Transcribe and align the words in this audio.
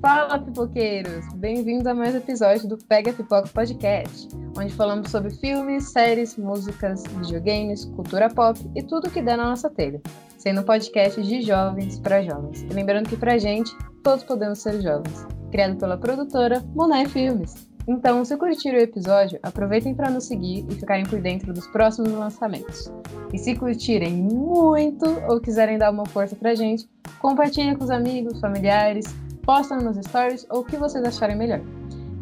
Fala, 0.00 0.38
pipoqueiros! 0.38 1.26
Bem-vindos 1.34 1.84
a 1.84 1.92
mais 1.92 2.14
um 2.14 2.18
episódio 2.18 2.68
do 2.68 2.78
Pega 2.78 3.12
Pipoca 3.12 3.48
Podcast, 3.48 4.28
onde 4.56 4.72
falamos 4.72 5.10
sobre 5.10 5.32
filmes, 5.32 5.90
séries, 5.90 6.36
músicas, 6.36 7.02
videogames, 7.16 7.84
cultura 7.84 8.30
pop 8.30 8.56
e 8.76 8.82
tudo 8.84 9.10
que 9.10 9.20
der 9.20 9.36
na 9.36 9.50
nossa 9.50 9.68
telha, 9.68 10.00
sendo 10.36 10.60
um 10.60 10.64
podcast 10.64 11.20
de 11.20 11.42
jovens 11.42 11.98
para 11.98 12.22
jovens. 12.22 12.62
E 12.62 12.72
lembrando 12.72 13.08
que 13.08 13.16
pra 13.16 13.38
gente, 13.38 13.72
todos 14.04 14.22
podemos 14.22 14.60
ser 14.60 14.80
jovens. 14.80 15.26
Criado 15.50 15.76
pela 15.76 15.98
produtora 15.98 16.64
Moné 16.76 17.08
Filmes. 17.08 17.68
Então, 17.88 18.24
se 18.24 18.36
curtiram 18.36 18.78
o 18.78 18.82
episódio, 18.82 19.40
aproveitem 19.42 19.96
para 19.96 20.10
nos 20.10 20.26
seguir 20.26 20.64
e 20.70 20.76
ficarem 20.76 21.06
por 21.06 21.20
dentro 21.20 21.52
dos 21.52 21.66
próximos 21.68 22.12
lançamentos. 22.12 22.92
E 23.32 23.38
se 23.38 23.56
curtirem 23.56 24.12
muito 24.12 25.06
ou 25.28 25.40
quiserem 25.40 25.76
dar 25.76 25.90
uma 25.90 26.06
força 26.06 26.36
pra 26.36 26.54
gente, 26.54 26.88
compartilhem 27.18 27.74
com 27.74 27.82
os 27.82 27.90
amigos, 27.90 28.38
familiares, 28.38 29.06
postem 29.48 29.78
nos 29.78 29.96
stories 29.96 30.46
ou 30.50 30.60
o 30.60 30.64
que 30.64 30.76
vocês 30.76 31.02
acharem 31.02 31.34
melhor. 31.34 31.62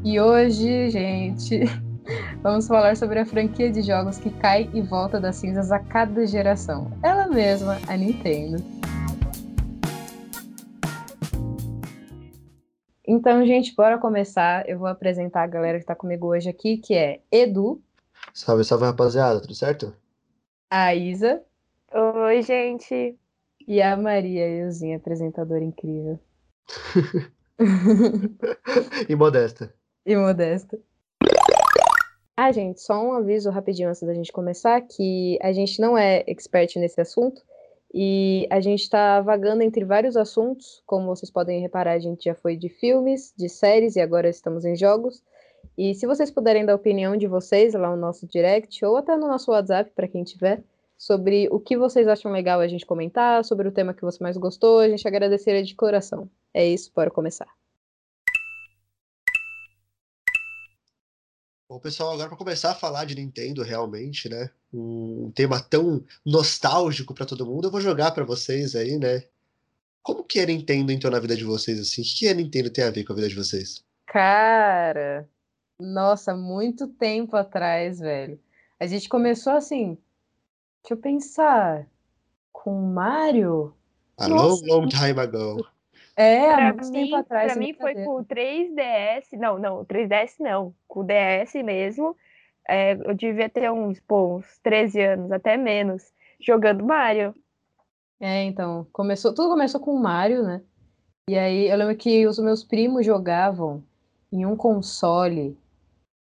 E 0.05 0.21
hoje, 0.21 0.91
gente, 0.91 1.63
vamos 2.41 2.69
falar 2.69 2.97
sobre 2.97 3.19
a 3.19 3.27
franquia 3.27 3.69
de 3.69 3.83
jogos 3.83 4.17
que 4.17 4.31
cai 4.31 4.71
e 4.73 4.81
volta 4.81 5.19
das 5.19 5.35
cinzas 5.35 5.73
a 5.73 5.81
cada 5.81 6.25
geração. 6.25 6.89
Ela 7.03 7.27
mesma, 7.27 7.81
a 7.89 7.97
Nintendo. 7.97 8.63
Então, 13.05 13.45
gente, 13.45 13.75
bora 13.75 13.99
começar. 13.99 14.69
Eu 14.69 14.79
vou 14.79 14.87
apresentar 14.87 15.43
a 15.43 15.49
galera 15.49 15.79
que 15.79 15.83
está 15.83 15.97
comigo 15.97 16.29
hoje 16.29 16.49
aqui, 16.49 16.77
que 16.77 16.95
é 16.95 17.23
Edu. 17.33 17.83
Salve, 18.33 18.63
salve, 18.63 18.85
rapaziada, 18.85 19.41
tudo 19.41 19.55
certo? 19.57 19.93
A 20.71 20.95
Isa. 20.95 21.43
Oi, 21.93 22.41
gente. 22.43 23.19
E 23.67 23.83
a 23.83 23.97
Maria 23.97 24.49
Euzinha, 24.49 24.99
apresentadora 24.99 25.65
incrível. 25.65 26.21
e 29.09 29.15
modesta. 29.15 29.73
E 30.05 30.17
modesta. 30.17 30.79
Ah, 32.37 32.53
gente, 32.53 32.83
só 32.83 33.03
um 33.03 33.13
aviso 33.13 33.51
rapidinho 33.51 33.89
antes 33.89 34.03
da 34.03 34.13
gente 34.13 34.31
começar, 34.31 34.83
que 34.83 35.39
a 35.41 35.53
gente 35.53 35.81
não 35.81 35.97
é 35.97 36.23
expert 36.27 36.77
nesse 36.77 37.01
assunto, 37.01 37.41
e 37.95 38.47
a 38.51 38.61
gente 38.61 38.83
está 38.83 39.23
vagando 39.23 39.63
entre 39.63 39.85
vários 39.85 40.19
assuntos, 40.19 40.83
como 40.85 41.07
vocês 41.07 41.31
podem 41.31 41.63
reparar, 41.63 41.93
a 41.93 41.99
gente 41.99 42.25
já 42.25 42.35
foi 42.35 42.55
de 42.55 42.69
filmes, 42.69 43.33
de 43.37 43.49
séries 43.49 43.97
e 43.97 44.01
agora 44.01 44.29
estamos 44.29 44.67
em 44.67 44.77
jogos. 44.77 45.23
E 45.79 45.95
se 45.95 46.07
vocês 46.07 46.31
puderem 46.31 46.67
dar 46.67 46.75
a 46.75 46.77
opinião 46.77 47.17
de 47.17 47.27
vocês 47.27 47.73
lá 47.73 47.91
no 47.91 47.97
nosso 47.97 48.27
direct 48.27 48.85
ou 48.85 48.99
até 48.99 49.17
no 49.17 49.27
nosso 49.27 49.51
WhatsApp, 49.51 49.91
para 49.95 50.09
quem 50.09 50.25
tiver, 50.25 50.63
sobre 50.97 51.49
o 51.51 51.61
que 51.61 51.77
vocês 51.77 52.09
acham 52.09 52.33
legal 52.33 52.61
a 52.61 52.69
gente 52.69 52.87
comentar, 52.87 53.45
sobre 53.45 53.69
o 53.69 53.73
tema 53.73 53.95
que 53.95 54.03
você 54.03 54.23
mais 54.23 54.37
gostou, 54.37 54.81
a 54.81 54.89
gente 54.89 55.07
agradeceria 55.07 55.63
de 55.63 55.75
coração. 55.75 56.31
É 56.55 56.67
isso, 56.67 56.91
bora 56.95 57.11
começar. 57.11 57.49
Bom, 61.69 61.81
pessoal, 61.81 62.13
agora 62.13 62.29
para 62.29 62.39
começar 62.39 62.71
a 62.71 62.75
falar 62.77 63.05
de 63.05 63.17
Nintendo 63.17 63.63
realmente, 63.63 64.29
né? 64.29 64.51
Um 64.73 65.33
tema 65.35 65.61
tão 65.61 66.05
nostálgico 66.25 67.13
para 67.13 67.27
todo 67.27 67.45
mundo, 67.45 67.67
eu 67.67 67.73
vou 67.73 67.81
jogar 67.81 68.13
para 68.13 68.25
vocês 68.25 68.77
aí, 68.77 68.97
né? 68.97 69.25
Como 70.03 70.23
que 70.23 70.39
a 70.39 70.47
Nintendo 70.47 70.93
entrou 70.93 71.13
na 71.13 71.19
vida 71.19 71.37
de 71.37 71.45
vocês 71.45 71.81
assim? 71.81 72.03
O 72.03 72.05
que 72.05 72.29
a 72.29 72.35
Nintendo 72.35 72.71
tem 72.71 72.85
a 72.85 72.91
ver 72.91 73.05
com 73.05 73.13
a 73.13 73.17
vida 73.17 73.29
de 73.29 73.35
vocês? 73.35 73.85
Cara, 74.07 75.29
nossa, 75.81 76.35
muito 76.37 76.87
tempo 76.87 77.37
atrás, 77.37 77.99
velho. 77.99 78.39
A 78.79 78.87
gente 78.87 79.09
começou 79.09 79.53
assim, 79.53 79.99
deixa 80.87 80.95
eu 80.95 80.97
pensar, 80.99 81.87
com 82.53 82.81
Mario? 82.81 83.75
A 84.17 84.29
long, 84.29 84.57
long 84.67 84.87
time 84.87 85.19
ago. 85.19 85.67
É, 86.17 86.49
há 86.49 86.55
Pra 86.57 86.73
muito 86.75 86.93
mim, 86.93 87.05
tempo 87.05 87.17
atrás. 87.17 87.53
pra 87.53 87.61
mim 87.61 87.75
foi 87.75 87.95
com 87.95 88.21
o 88.21 88.25
3DS. 88.25 89.33
Não, 89.33 89.59
não, 89.59 89.81
o 89.81 89.85
3DS 89.85 90.37
não. 90.39 90.73
Com 90.87 91.01
o 91.01 91.05
DS 91.05 91.55
mesmo. 91.63 92.17
É, 92.69 92.93
eu 92.93 93.15
devia 93.15 93.49
ter 93.49 93.71
uns, 93.71 94.01
pô, 94.01 94.37
uns 94.37 94.59
13 94.63 95.01
anos, 95.03 95.33
até 95.33 95.57
menos, 95.57 96.03
jogando 96.41 96.85
Mario. 96.85 97.35
É, 98.19 98.45
então, 98.45 98.87
começou, 98.93 99.35
tudo 99.35 99.51
começou 99.51 99.81
com 99.81 99.93
o 99.93 100.01
Mario, 100.01 100.43
né? 100.43 100.63
E 101.29 101.37
aí 101.37 101.69
eu 101.69 101.77
lembro 101.77 101.97
que 101.97 102.27
os 102.27 102.39
meus 102.39 102.65
primos 102.65 103.05
jogavam 103.05 103.83
em 104.33 104.47
um 104.47 104.57
console. 104.57 105.59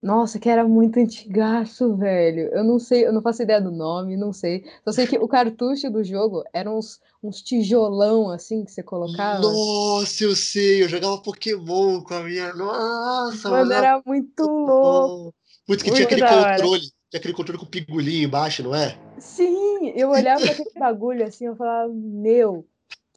Nossa, 0.05 0.39
que 0.39 0.51
era 0.51 0.69
muito 0.69 1.01
antigaço, 1.01 1.97
velho. 1.97 2.51
Eu 2.53 2.63
não 2.63 2.79
sei, 2.79 3.07
eu 3.07 3.13
não 3.13 3.23
faço 3.23 3.43
ideia 3.43 3.59
do 3.59 3.73
nome, 3.73 4.19
não 4.19 4.35
sei. 4.35 4.63
Só 4.85 4.93
sei 4.93 5.07
que 5.07 5.17
o 5.17 5.27
cartucho 5.27 5.91
do 5.91 6.05
jogo 6.05 6.45
eram 6.53 6.77
uns, 6.77 7.01
uns 7.23 7.41
tijolão 7.41 8.29
assim 8.31 8.67
que 8.67 8.71
você 8.71 8.83
colocava. 8.83 9.41
Nossa, 9.41 10.25
eu 10.25 10.37
sei, 10.37 10.83
eu 10.83 10.91
jogava 10.91 11.17
Pokémon 11.23 12.03
com 12.03 12.13
a 12.13 12.23
minha. 12.23 12.53
Nossa, 12.53 13.49
Mano, 13.49 13.71
mas 13.71 13.79
era 13.79 14.03
muito 14.05 14.43
louco. 14.47 15.35
Putz, 15.67 15.83
que 15.83 15.91
tinha 15.91 16.07
Muito 16.07 16.07
aquele 16.07 16.21
da 16.21 16.37
hora. 16.37 16.53
controle, 16.53 16.83
tinha 16.83 17.19
aquele 17.19 17.35
controle 17.35 17.59
com 17.59 17.67
pigolinho 17.67 18.27
embaixo, 18.27 18.63
não 18.63 18.75
é? 18.75 18.95
Sim, 19.19 19.89
eu 19.97 20.11
olhava 20.11 20.43
pra 20.43 20.53
aquele 20.53 20.79
bagulho 20.79 21.25
assim, 21.25 21.47
eu 21.47 21.57
falava, 21.57 21.91
meu, 21.91 22.67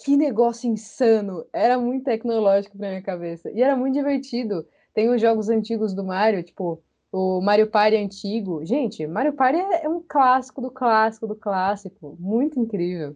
que 0.06 0.16
negócio 0.16 0.70
insano. 0.70 1.46
Era 1.52 1.78
muito 1.78 2.06
tecnológico 2.06 2.78
pra 2.78 2.88
minha 2.88 3.02
cabeça. 3.02 3.52
E 3.52 3.62
era 3.62 3.76
muito 3.76 3.96
divertido. 3.96 4.66
Tem 4.98 5.14
os 5.14 5.22
jogos 5.22 5.48
antigos 5.48 5.94
do 5.94 6.04
Mario, 6.04 6.42
tipo, 6.42 6.84
o 7.12 7.40
Mario 7.40 7.68
Party 7.68 7.98
antigo. 7.98 8.66
Gente, 8.66 9.06
Mario 9.06 9.32
Party 9.32 9.60
é 9.60 9.88
um 9.88 10.02
clássico 10.02 10.60
do 10.60 10.72
clássico 10.72 11.28
do 11.28 11.36
clássico. 11.36 12.18
Muito 12.20 12.60
incrível. 12.60 13.14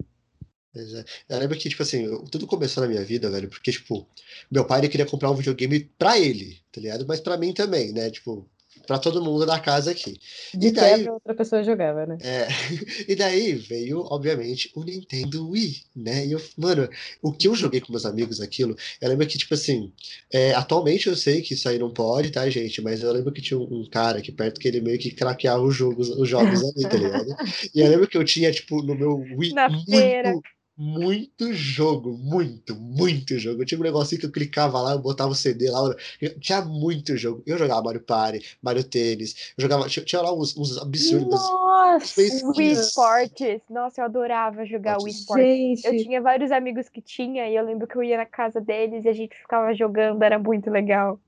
É. 0.75 1.03
Eu 1.27 1.39
lembro 1.39 1.57
que, 1.57 1.67
tipo 1.67 1.81
assim, 1.81 2.05
tudo 2.27 2.45
começou 2.45 2.83
na 2.83 2.87
minha 2.87 3.03
vida, 3.03 3.31
velho, 3.31 3.49
porque, 3.49 3.71
tipo, 3.71 4.07
meu 4.51 4.63
pai 4.63 4.81
ele 4.81 4.89
queria 4.89 5.07
comprar 5.07 5.31
um 5.31 5.35
videogame 5.35 5.79
pra 5.97 6.19
ele, 6.19 6.59
tá 6.71 6.79
ligado? 6.79 7.03
Mas 7.07 7.19
pra 7.19 7.35
mim 7.35 7.51
também, 7.51 7.91
né? 7.91 8.11
Tipo, 8.11 8.47
pra 8.91 8.99
todo 8.99 9.23
mundo 9.23 9.45
da 9.45 9.57
casa 9.57 9.91
aqui. 9.91 10.19
De 10.53 10.67
E 10.67 10.71
daí- 10.71 11.07
outra 11.07 11.33
pessoa 11.33 11.63
jogava, 11.63 12.05
né? 12.05 12.17
É, 12.19 12.47
e 13.07 13.15
daí 13.15 13.53
veio, 13.53 14.01
obviamente, 14.09 14.69
o 14.75 14.83
Nintendo 14.83 15.49
Wii, 15.49 15.77
né? 15.95 16.25
E 16.25 16.33
eu, 16.33 16.41
mano, 16.57 16.89
o 17.21 17.31
que 17.31 17.47
eu 17.47 17.55
joguei 17.55 17.79
com 17.79 17.93
meus 17.93 18.05
amigos 18.05 18.41
aquilo, 18.41 18.75
eu 18.99 19.07
lembro 19.07 19.25
que, 19.25 19.37
tipo 19.37 19.53
assim, 19.53 19.93
é, 20.29 20.53
atualmente 20.53 21.07
eu 21.07 21.15
sei 21.15 21.41
que 21.41 21.53
isso 21.53 21.69
aí 21.69 21.79
não 21.79 21.89
pode, 21.89 22.31
tá, 22.31 22.49
gente? 22.49 22.81
Mas 22.81 23.01
eu 23.01 23.11
lembro 23.13 23.31
que 23.31 23.41
tinha 23.41 23.57
um, 23.57 23.63
um 23.81 23.89
cara 23.89 24.19
aqui 24.19 24.29
perto 24.31 24.59
que 24.59 24.67
ele 24.67 24.81
meio 24.81 24.99
que 24.99 25.11
craqueava 25.11 25.63
os 25.63 25.73
jogos, 25.75 26.09
os 26.09 26.27
jogos 26.27 26.61
ali, 26.61 26.89
tá 26.89 26.97
ligado? 26.97 27.27
E 27.73 27.79
eu 27.79 27.87
lembro 27.89 28.07
que 28.09 28.17
eu 28.17 28.25
tinha, 28.25 28.51
tipo, 28.51 28.83
no 28.83 28.93
meu 28.93 29.15
Wii, 29.37 29.53
Na 29.53 29.69
feira. 29.85 30.33
Muito, 30.77 31.53
jogo, 31.53 32.17
muito, 32.17 32.75
muito 32.75 33.37
jogo. 33.37 33.61
Eu 33.61 33.65
tinha 33.65 33.79
um 33.79 33.83
negocinho 33.83 34.19
que 34.19 34.25
eu 34.27 34.31
clicava 34.31 34.81
lá, 34.81 34.93
eu 34.93 34.99
botava 34.99 35.31
o 35.31 35.35
CD 35.35 35.69
lá, 35.69 35.79
eu- 36.21 36.39
tinha 36.39 36.61
muito 36.63 37.15
jogo. 37.17 37.43
Eu 37.45 37.57
jogava 37.57 37.83
Mario 37.83 38.01
Party, 38.01 38.57
Mario 38.61 38.83
Tênis, 38.83 39.53
eu 39.57 39.61
jogava, 39.61 39.87
tinha, 39.87 40.05
tinha 40.05 40.21
lá 40.21 40.33
uns, 40.33 40.57
uns 40.57 40.77
absurdos. 40.77 41.39
Nossa! 41.39 42.21
Wii 42.57 42.71
Sports. 42.73 43.61
Nossa, 43.69 44.01
eu 44.01 44.05
adorava 44.05 44.65
jogar 44.65 44.97
Wii 44.97 45.13
Sports. 45.13 45.45
Gente, 45.45 45.87
Eu 45.87 46.03
tinha 46.03 46.21
vários 46.21 46.51
amigos 46.51 46.89
que 46.89 47.01
tinha 47.01 47.47
e 47.49 47.55
eu 47.55 47.63
lembro 47.63 47.87
que 47.87 47.95
eu 47.95 48.03
ia 48.03 48.17
na 48.17 48.25
casa 48.25 48.59
deles 48.61 49.05
e 49.05 49.09
a 49.09 49.13
gente 49.13 49.35
ficava 49.35 49.73
jogando, 49.73 50.21
era 50.23 50.39
muito 50.39 50.69
legal. 50.69 51.19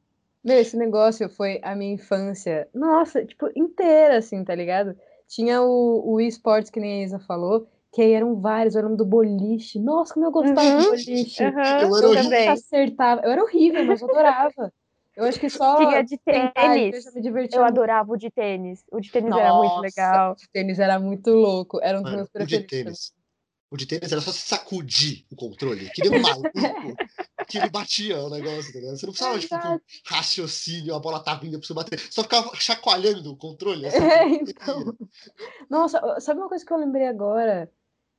Meu, 0.44 0.58
esse 0.60 0.75
negócio 0.75 1.30
foi 1.30 1.60
a 1.64 1.74
minha 1.75 1.94
infância, 1.94 2.68
nossa, 2.74 3.24
tipo, 3.25 3.50
inteira, 3.56 4.18
assim, 4.18 4.44
tá 4.44 4.54
ligado? 4.54 4.96
Tinha 5.28 5.62
o, 5.62 6.14
o 6.16 6.20
eSports, 6.20 6.70
que 6.70 6.80
nem 6.81 7.02
a 7.02 7.06
Isa 7.06 7.20
falou, 7.20 7.68
que 7.94 8.02
aí 8.02 8.12
eram 8.14 8.42
vários, 8.42 8.76
eu 8.76 8.81
lembro 8.81 8.98
do 8.98 9.06
boliche. 9.06 9.80
Nossa, 9.80 10.16
como 10.16 10.26
eu 10.26 10.31
gostava 10.31 10.68
Uhum. 10.68 10.81
do 10.81 10.90
boliche. 10.90 11.44
Aham, 11.44 11.80
Eu 11.80 11.96
era 11.96 12.08
eu 12.08 12.09
horrível. 12.09 12.14
Eu 12.16 12.24
também. 12.24 12.50
acertava. 12.50 13.22
Eu 13.24 13.31
era 13.31 13.44
horrível, 13.44 13.86
mas 13.86 14.02
eu 14.02 14.09
adorava. 14.09 14.74
Eu 15.16 15.26
acho 15.26 15.40
que 15.40 15.50
só 15.50 15.78
Tinha 15.78 16.04
de 16.04 16.18
eu 16.18 16.52
tênis. 16.54 17.06
Eu 17.54 17.62
muito. 17.62 17.64
adorava 17.64 18.12
o 18.12 18.18
de 18.18 18.31
tênis. 18.31 18.84
O 18.92 19.00
de 19.00 19.12
tênis 19.12 19.30
era 19.36 19.54
muito 19.54 19.76
Nossa, 19.76 19.81
legal. 19.81 20.31
O 20.34 20.36
de 20.36 20.50
tênis 20.50 20.80
era 20.80 21.00
muito 21.00 21.30
louco. 21.30 21.80
Era 21.84 22.00
um 22.00 22.02
dos 22.02 22.12
Mano, 22.12 22.18
meus 22.24 22.30
o 22.30 22.40
de 22.40 22.46
preferidos. 22.48 22.68
tênis. 22.68 23.14
O 23.70 23.78
de 23.78 23.86
tênis 23.86 24.12
era 24.12 24.22
só 24.22 24.31
se 24.31 24.40
sacudir 24.40 25.25
o 25.31 25.36
controle, 25.36 25.90
que 25.92 26.01
nem 26.01 26.12
um 26.12 26.22
maluco, 26.22 26.51
que 27.48 27.57
ele 27.57 27.69
batia 27.69 28.19
o 28.19 28.30
negócio, 28.30 28.72
tá 28.74 28.80
ligado? 28.80 28.98
Você 28.98 29.06
não 29.06 29.13
precisava, 29.13 29.40
tipo, 29.40 29.60
com 29.60 29.80
raciocínio, 30.06 30.95
a 30.95 31.00
bola 31.00 31.19
tá 31.24 31.36
vindo 31.36 31.57
pra 31.60 31.68
você 31.68 31.74
bater. 31.74 32.00
Só 32.12 32.24
ficava 32.24 32.56
chacoalhando 32.56 33.31
o 33.31 33.38
controle. 33.38 33.86
Assim, 33.86 33.98
É, 34.04 34.25
então. 34.36 34.95
Nossa, 35.69 36.19
sabe 36.19 36.40
uma 36.40 36.50
coisa 36.50 36.66
que 36.66 36.72
eu 36.74 36.78
lembrei 36.78 37.07
agora? 37.07 37.72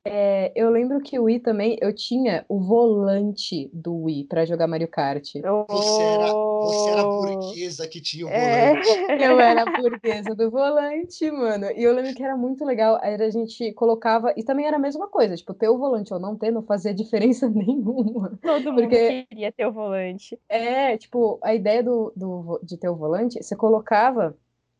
É, 0.07 0.51
eu 0.55 0.69
lembro 0.69 1.01
que 1.01 1.17
o 1.17 1.23
Wii 1.23 1.39
também, 1.39 1.77
eu 1.81 1.91
tinha 1.93 2.45
o 2.47 2.59
volante 2.59 3.71
do 3.73 4.03
Wii 4.03 4.25
pra 4.25 4.45
jogar 4.45 4.67
Mario 4.67 4.87
Kart. 4.87 5.23
Você 5.23 5.39
era, 5.39 6.31
você 6.31 6.89
era 6.91 7.01
a 7.01 7.07
Oh. 7.07 7.21
burguesa 7.21 7.87
que 7.87 7.99
tinha 7.99 8.27
o 8.27 8.29
É. 8.29 8.69
volante. 8.69 8.87
Eu 9.35 9.39
era 9.39 9.63
a 9.63 9.81
burguesa 9.81 10.35
do 10.35 10.51
volante, 10.51 11.29
mano. 11.31 11.71
E 11.71 11.83
eu 11.83 11.93
lembro 11.93 12.13
que 12.13 12.23
era 12.23 12.37
muito 12.37 12.63
legal. 12.63 12.99
Era 13.01 13.25
a 13.25 13.29
gente 13.31 13.73
colocava. 13.73 14.31
E 14.37 14.43
também 14.43 14.65
era 14.67 14.77
a 14.77 14.79
mesma 14.79 15.07
coisa. 15.07 15.35
Tipo, 15.35 15.53
ter 15.55 15.69
o 15.69 15.77
volante 15.77 16.13
ou 16.13 16.19
não 16.19 16.35
ter 16.37 16.51
não 16.51 16.61
fazia 16.61 16.93
diferença 16.93 17.49
nenhuma. 17.49 18.37
Todo 18.41 18.71
mundo 18.73 18.81
Porque- 18.83 19.25
queria 19.29 19.51
ter 19.51 19.65
o 19.65 19.71
volante. 19.73 20.39
É, 20.47 20.97
tipo, 20.97 21.39
a 21.43 21.53
ideia 21.55 21.81
do, 21.83 22.13
do, 22.15 22.59
de 22.63 22.77
ter 22.77 22.89
o 22.89 22.95
volante, 22.95 23.41
você 23.41 23.55
colocava 23.55 24.35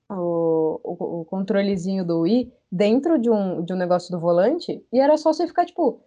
o, 0.10 0.80
o, 0.84 1.22
o 1.22 1.26
controlezinho 1.26 2.06
do 2.06 2.22
Wii 2.22 2.52
dentro 2.72 3.18
de 3.18 3.30
um, 3.30 3.64
de 3.64 3.74
um 3.74 3.78
negócio 3.78 4.12
do 4.12 4.20
volante 4.20 4.86
e 4.92 5.00
era 5.00 5.18
só 5.18 5.34
você 5.34 5.48
ficar, 5.48 5.66
tipo, 5.66 6.02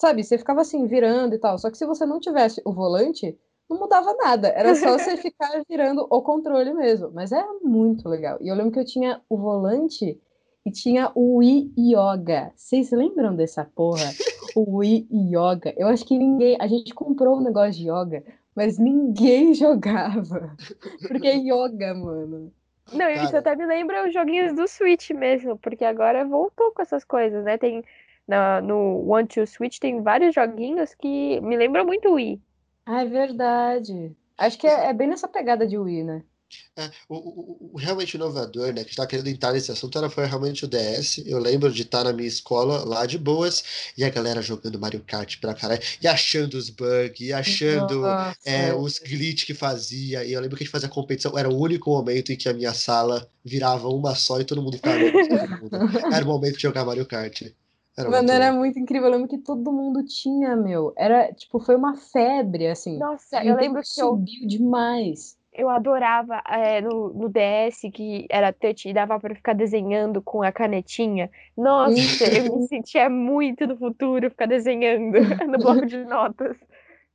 sabe, 0.00 0.24
você 0.24 0.38
ficava 0.38 0.60
assim, 0.62 0.86
virando 0.86 1.34
e 1.34 1.38
tal. 1.38 1.58
Só 1.58 1.70
que 1.70 1.78
se 1.78 1.86
você 1.86 2.06
não 2.06 2.18
tivesse 2.18 2.60
o 2.64 2.72
volante, 2.72 3.38
não 3.68 3.78
mudava 3.78 4.14
nada. 4.14 4.48
Era 4.48 4.74
só 4.74 4.98
você 4.98 5.16
ficar 5.18 5.62
virando 5.68 6.06
o 6.10 6.22
controle 6.22 6.72
mesmo. 6.74 7.10
Mas 7.12 7.32
era 7.32 7.48
muito 7.62 8.08
legal. 8.08 8.38
E 8.40 8.48
eu 8.48 8.54
lembro 8.54 8.72
que 8.72 8.80
eu 8.80 8.84
tinha 8.84 9.20
o 9.28 9.36
volante 9.36 10.20
e 10.66 10.70
tinha 10.70 11.12
o 11.14 11.36
Wii 11.36 11.74
Yoga. 11.78 12.52
Vocês 12.56 12.90
lembram 12.90 13.34
dessa 13.36 13.64
porra? 13.64 14.10
O 14.56 14.78
Wii 14.78 15.08
Yoga. 15.12 15.72
Eu 15.76 15.88
acho 15.88 16.04
que 16.04 16.18
ninguém. 16.18 16.56
A 16.60 16.66
gente 16.66 16.92
comprou 16.92 17.38
um 17.38 17.42
negócio 17.42 17.80
de 17.80 17.88
yoga, 17.88 18.24
mas 18.54 18.78
ninguém 18.78 19.52
jogava. 19.54 20.56
Porque 21.06 21.28
é 21.28 21.36
yoga, 21.36 21.94
mano. 21.94 22.52
Não, 22.92 23.08
isso 23.10 23.36
até 23.36 23.54
me 23.56 23.66
lembra 23.66 24.06
os 24.06 24.12
joguinhos 24.12 24.54
do 24.54 24.66
Switch 24.66 25.10
mesmo, 25.10 25.58
porque 25.58 25.84
agora 25.84 26.24
voltou 26.24 26.72
com 26.72 26.82
essas 26.82 27.04
coisas, 27.04 27.44
né? 27.44 27.56
Tem 27.58 27.84
na, 28.26 28.60
no 28.60 29.04
One 29.10 29.26
to 29.26 29.46
Switch 29.46 29.78
tem 29.78 30.02
vários 30.02 30.34
joguinhos 30.34 30.94
que 30.94 31.40
me 31.40 31.56
lembram 31.56 31.84
muito 31.84 32.08
o 32.08 32.14
Wii. 32.14 32.40
Ah, 32.86 33.02
é 33.02 33.04
verdade. 33.06 34.16
Acho 34.38 34.58
que 34.58 34.66
é, 34.66 34.86
é 34.90 34.92
bem 34.92 35.08
nessa 35.08 35.28
pegada 35.28 35.66
de 35.66 35.78
Wii, 35.78 36.04
né? 36.04 36.24
É, 36.76 36.90
o, 37.08 37.16
o, 37.16 37.70
o, 37.72 37.78
realmente 37.78 38.14
inovador, 38.14 38.72
né, 38.72 38.84
que 38.84 38.90
está 38.90 39.06
querendo 39.06 39.28
entrar 39.28 39.52
nesse 39.52 39.70
assunto, 39.70 39.96
era, 39.98 40.08
foi 40.08 40.24
realmente 40.26 40.64
o 40.64 40.68
DS. 40.68 41.18
Eu 41.26 41.38
lembro 41.38 41.70
de 41.70 41.82
estar 41.82 42.04
na 42.04 42.12
minha 42.12 42.28
escola 42.28 42.84
lá 42.84 43.06
de 43.06 43.18
boas 43.18 43.92
e 43.96 44.04
a 44.04 44.10
galera 44.10 44.40
jogando 44.40 44.78
Mario 44.78 45.02
Kart 45.06 45.38
pra 45.40 45.54
caralho, 45.54 45.82
e 46.02 46.08
achando 46.08 46.54
os 46.54 46.70
bugs, 46.70 47.20
e 47.20 47.32
achando 47.32 48.02
é, 48.44 48.74
os 48.74 48.98
glitch 48.98 49.46
que 49.46 49.54
fazia. 49.54 50.24
E 50.24 50.32
eu 50.32 50.40
lembro 50.40 50.56
que 50.56 50.62
a 50.62 50.64
gente 50.64 50.72
fazia 50.72 50.88
competição, 50.88 51.38
era 51.38 51.48
o 51.48 51.58
único 51.58 51.90
momento 51.90 52.32
em 52.32 52.36
que 52.36 52.48
a 52.48 52.54
minha 52.54 52.72
sala 52.74 53.28
virava 53.44 53.88
uma 53.88 54.14
só 54.14 54.40
e 54.40 54.44
todo 54.44 54.62
mundo 54.62 54.76
ficava. 54.76 54.98
era 56.14 56.24
o 56.24 56.28
momento 56.28 56.56
de 56.56 56.62
jogar 56.62 56.84
Mario 56.84 57.06
Kart. 57.06 57.42
Era 57.96 58.08
Mano, 58.08 58.22
muito 58.22 58.32
era 58.32 58.52
muito 58.52 58.78
incrível. 58.78 59.08
Eu 59.08 59.12
lembro 59.12 59.28
que 59.28 59.38
todo 59.38 59.72
mundo 59.72 60.04
tinha, 60.04 60.56
meu. 60.56 60.92
Era, 60.96 61.32
tipo, 61.32 61.58
foi 61.60 61.76
uma 61.76 61.96
febre, 61.96 62.68
assim. 62.68 62.98
Nossa, 62.98 63.44
eu 63.44 63.56
lembro 63.56 63.82
que 63.82 63.88
subiu 63.88 64.42
eu... 64.42 64.48
demais 64.48 65.39
eu 65.60 65.68
adorava 65.68 66.42
é, 66.48 66.80
no, 66.80 67.12
no, 67.12 67.28
DS 67.28 67.82
que 67.92 68.26
era 68.30 68.52
touch 68.52 68.88
e 68.88 68.94
dava 68.94 69.20
para 69.20 69.34
ficar 69.34 69.52
desenhando 69.52 70.22
com 70.22 70.42
a 70.42 70.50
canetinha. 70.50 71.30
Nossa, 71.56 72.24
eu 72.24 72.56
me 72.56 72.66
sentia 72.68 73.10
muito 73.10 73.66
no 73.66 73.76
futuro 73.76 74.30
ficar 74.30 74.46
desenhando 74.46 75.18
no 75.46 75.58
bloco 75.58 75.86
de 75.86 76.04
notas. 76.04 76.56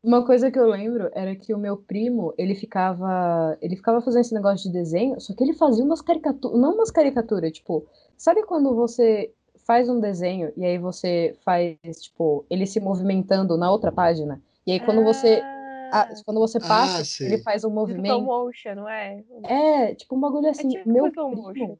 Uma 0.03 0.24
coisa 0.24 0.51
que 0.51 0.59
eu 0.59 0.68
lembro 0.68 1.09
era 1.15 1.36
que 1.36 1.51
o 1.51 1.57
meu 1.57 1.77
primo, 1.77 2.31
ele 2.38 2.53
ficava, 2.53 3.57
ele 3.59 3.75
ficava 3.75 4.00
fazendo 4.01 4.21
esse 4.21 4.36
negócio 4.36 4.71
de 4.71 4.77
desenho, 4.77 5.19
só 5.19 5.33
que 5.33 5.44
ele 5.44 5.53
fazia 5.53 5.83
umas 5.83 6.01
caricaturas, 6.01 6.59
não 6.59 6.75
umas 6.75 6.91
caricaturas, 6.91 7.51
tipo, 7.51 7.88
sabe 8.15 8.44
quando 8.44 8.75
você 8.75 9.33
faz 9.65 9.89
um 9.89 10.00
desenho 10.00 10.53
e 10.56 10.63
aí 10.63 10.77
você 10.77 11.36
faz, 11.44 11.75
tipo, 12.00 12.45
ele 12.51 12.68
se 12.68 12.80
movimentando 12.80 13.57
na 13.57 13.71
outra 13.71 13.91
página? 13.91 14.39
E 14.68 14.74
aí 14.74 14.80
quando 14.80 15.01
ah. 15.01 15.06
você 15.06 15.41
ah, 15.91 16.09
quando 16.25 16.39
você 16.39 16.59
passa, 16.59 17.23
ah, 17.23 17.27
ele 17.27 17.37
faz 17.39 17.63
um 17.63 17.69
movimento. 17.69 18.17
Slow 18.17 18.23
motion, 18.23 18.75
não 18.75 18.89
é? 18.89 19.23
É, 19.43 19.95
tipo 19.95 20.15
um 20.15 20.19
bagulho 20.19 20.49
assim. 20.49 20.75
É 20.75 20.79
tipo 20.79 20.89
meu 20.91 21.11
primo, 21.11 21.79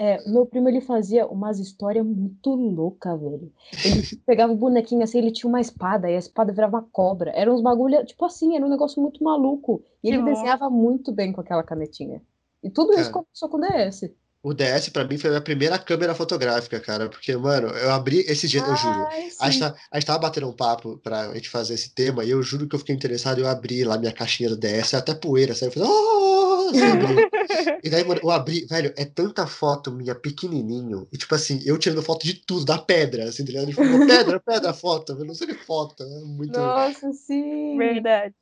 é, 0.00 0.30
meu 0.30 0.46
primo 0.46 0.68
ele 0.68 0.80
fazia 0.80 1.26
umas 1.26 1.58
histórias 1.58 2.06
muito 2.06 2.54
loucas, 2.54 3.20
velho. 3.20 3.52
Ele 3.84 4.02
pegava 4.24 4.52
o 4.52 4.56
bonequinho 4.56 5.02
assim, 5.02 5.18
ele 5.18 5.32
tinha 5.32 5.48
uma 5.48 5.60
espada, 5.60 6.08
e 6.08 6.14
a 6.14 6.18
espada 6.18 6.52
virava 6.52 6.76
uma 6.76 6.88
cobra. 6.92 7.32
Era 7.34 7.52
uns 7.52 7.60
bagulho, 7.60 8.06
tipo 8.06 8.24
assim, 8.24 8.54
era 8.54 8.64
um 8.64 8.68
negócio 8.70 9.02
muito 9.02 9.22
maluco. 9.24 9.82
E 10.02 10.08
ele 10.08 10.22
desenhava 10.22 10.70
muito 10.70 11.10
bem 11.10 11.32
com 11.32 11.40
aquela 11.40 11.64
canetinha. 11.64 12.22
E 12.62 12.70
tudo 12.70 12.92
isso 12.94 13.10
começou 13.10 13.48
com 13.48 13.56
o 13.56 13.60
DS. 13.60 14.08
O 14.40 14.54
DS 14.54 14.90
para 14.90 15.04
mim 15.04 15.18
foi 15.18 15.30
a 15.30 15.32
minha 15.32 15.42
primeira 15.42 15.78
câmera 15.78 16.14
fotográfica, 16.14 16.78
cara, 16.78 17.08
porque, 17.08 17.36
mano, 17.36 17.68
eu 17.68 17.90
abri 17.90 18.20
esse 18.20 18.46
dia, 18.46 18.60
eu 18.60 18.76
juro. 18.76 19.06
a 19.40 19.50
gente, 19.50 19.60
tá, 19.60 19.74
a 19.90 19.98
gente 19.98 20.06
tava 20.06 20.20
batendo 20.20 20.48
um 20.48 20.52
papo 20.52 20.96
pra 20.98 21.34
gente 21.34 21.48
fazer 21.48 21.74
esse 21.74 21.92
tema 21.92 22.24
e 22.24 22.30
eu 22.30 22.40
juro 22.40 22.68
que 22.68 22.76
eu 22.76 22.78
fiquei 22.78 22.94
interessado, 22.94 23.40
eu 23.40 23.48
abri 23.48 23.82
lá 23.82 23.98
minha 23.98 24.12
caixinha 24.12 24.48
do 24.48 24.56
DS, 24.56 24.94
até 24.94 25.12
poeira, 25.12 25.56
saiu, 25.56 25.70
eu 25.70 25.72
falei, 25.72 25.88
oh! 25.90 26.70
e 27.82 27.90
daí, 27.90 28.04
mano, 28.04 28.20
eu 28.22 28.30
abri, 28.30 28.64
velho, 28.66 28.92
é 28.96 29.04
tanta 29.04 29.44
foto 29.44 29.90
minha 29.90 30.14
pequenininho, 30.14 31.08
e 31.12 31.18
tipo 31.18 31.34
assim, 31.34 31.60
eu 31.64 31.76
tirando 31.76 32.02
foto 32.02 32.24
de 32.24 32.34
tudo, 32.34 32.64
da 32.64 32.78
pedra, 32.78 33.24
assim, 33.24 33.44
tá 33.44 33.50
ligado? 33.50 33.72
Falou, 33.72 34.06
pedra, 34.06 34.38
pedra, 34.38 34.72
foto, 34.72 35.16
eu 35.18 35.24
não 35.24 35.34
sei 35.34 35.48
de 35.48 35.54
foto, 35.54 36.04
é 36.04 36.20
muito... 36.20 36.56
Nossa, 36.56 37.12
sim! 37.12 37.76
Verdade. 37.76 38.34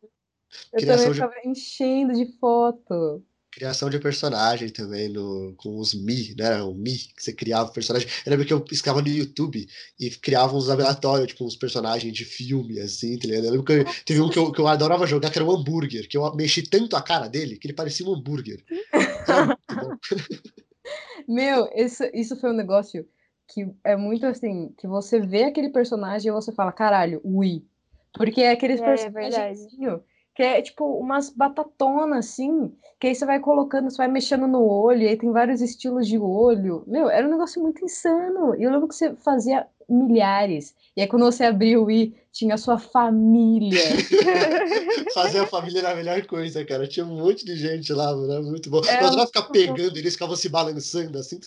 Eu 0.73 0.81
Criação 0.81 1.15
também 1.15 1.53
de... 1.53 1.59
enchendo 1.59 2.13
de 2.13 2.39
foto 2.39 3.25
criação 3.57 3.89
de 3.89 3.99
personagem 3.99 4.69
também 4.69 5.09
no, 5.09 5.55
com 5.57 5.79
os 5.79 5.95
Mi, 5.95 6.35
né? 6.37 6.63
O 6.63 6.75
Mi, 6.75 6.93
que 6.93 7.23
você 7.23 7.33
criava 7.33 7.73
personagem. 7.73 8.07
Eu 8.27 8.31
lembro 8.31 8.45
que 8.45 8.53
eu 8.53 8.63
escrevia 8.71 9.01
no 9.01 9.09
YouTube 9.09 9.67
e 9.99 10.11
criava 10.11 10.55
uns 10.55 10.69
aleatórios, 10.69 11.29
tipo, 11.29 11.47
uns 11.47 11.57
personagens 11.57 12.13
de 12.13 12.27
filme, 12.27 12.79
assim, 12.79 13.19
tá 13.19 13.27
ligado? 13.27 13.47
Eu 13.47 13.53
lembro 13.53 13.65
que 13.65 13.73
eu, 13.73 13.85
teve 14.05 14.21
um 14.21 14.29
que 14.29 14.39
eu, 14.39 14.53
que 14.53 14.61
eu 14.61 14.69
adorava 14.69 15.07
jogar, 15.07 15.31
que 15.31 15.39
era 15.39 15.47
um 15.47 15.51
hambúrguer, 15.51 16.07
que 16.07 16.19
eu 16.19 16.35
mexi 16.35 16.69
tanto 16.69 16.97
a 16.97 17.03
cara 17.03 17.29
dele 17.29 17.57
que 17.57 17.67
ele 17.67 17.73
parecia 17.73 18.07
um 18.07 18.15
hambúrguer. 18.15 18.63
Meu, 21.27 21.67
isso, 21.75 22.05
isso 22.13 22.37
foi 22.37 22.51
um 22.51 22.57
negócio 22.57 23.09
que 23.49 23.67
é 23.83 23.97
muito 23.97 24.27
assim, 24.27 24.75
que 24.77 24.87
você 24.87 25.19
vê 25.19 25.45
aquele 25.45 25.71
personagem 25.71 26.29
e 26.29 26.35
você 26.35 26.53
fala, 26.53 26.73
caralho, 26.73 27.23
ui. 27.25 27.65
Porque 28.13 28.43
é 28.43 28.51
aqueles 28.51 28.83
é, 28.83 28.85
personagens 28.85 29.67
é 29.81 29.99
que 30.37 30.43
é 30.43 30.61
tipo 30.61 30.85
umas 30.99 31.31
batatonas, 31.31 32.19
assim, 32.19 32.71
que 33.01 33.07
aí 33.07 33.15
você 33.15 33.25
vai 33.25 33.41
colocando, 33.41 33.91
você 33.91 33.97
vai 33.97 34.09
mexendo 34.09 34.47
no 34.47 34.63
olho, 34.63 35.03
e 35.03 35.09
aí 35.09 35.17
tem 35.17 35.33
vários 35.33 35.63
estilos 35.63 36.07
de 36.07 36.19
olho. 36.19 36.85
Meu, 36.87 37.09
era 37.09 37.27
um 37.27 37.31
negócio 37.31 37.61
muito 37.63 37.83
insano. 37.83 38.55
E 38.55 38.63
eu 38.63 38.71
lembro 38.71 38.87
que 38.87 38.95
você 38.95 39.17
fazia 39.17 39.67
milhares. 39.89 40.75
E 40.95 41.01
aí 41.01 41.07
quando 41.07 41.25
você 41.25 41.45
abriu 41.45 41.91
e 41.91 42.15
tinha 42.31 42.55
a 42.55 42.59
sua 42.59 42.79
família. 42.79 43.81
Fazer 45.15 45.39
a 45.39 45.47
família 45.47 45.79
era 45.79 45.93
a 45.93 45.97
melhor 45.97 46.27
coisa, 46.27 46.63
cara. 46.67 46.87
Tinha 46.87 47.07
um 47.07 47.17
monte 47.17 47.43
de 47.43 47.57
gente 47.57 47.91
lá, 47.95 48.11
era 48.11 48.43
muito 48.43 48.69
bom. 48.69 48.85
É, 48.85 49.01
eu 49.01 49.07
adorava 49.07 49.27
ficar 49.29 49.45
pegando, 49.45 49.97
eles 49.97 50.13
ficavam 50.13 50.37
se 50.37 50.51
balançando 50.51 51.19
assim. 51.19 51.41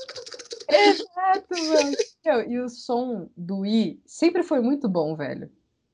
Exato, 0.68 1.47
mano. 2.25 2.50
E 2.50 2.59
o 2.59 2.68
som 2.68 3.30
do 3.38 3.63
I 3.68 4.01
sempre 4.03 4.42
foi 4.42 4.62
muito 4.62 4.89
bom, 4.89 5.15
velho. 5.15 5.47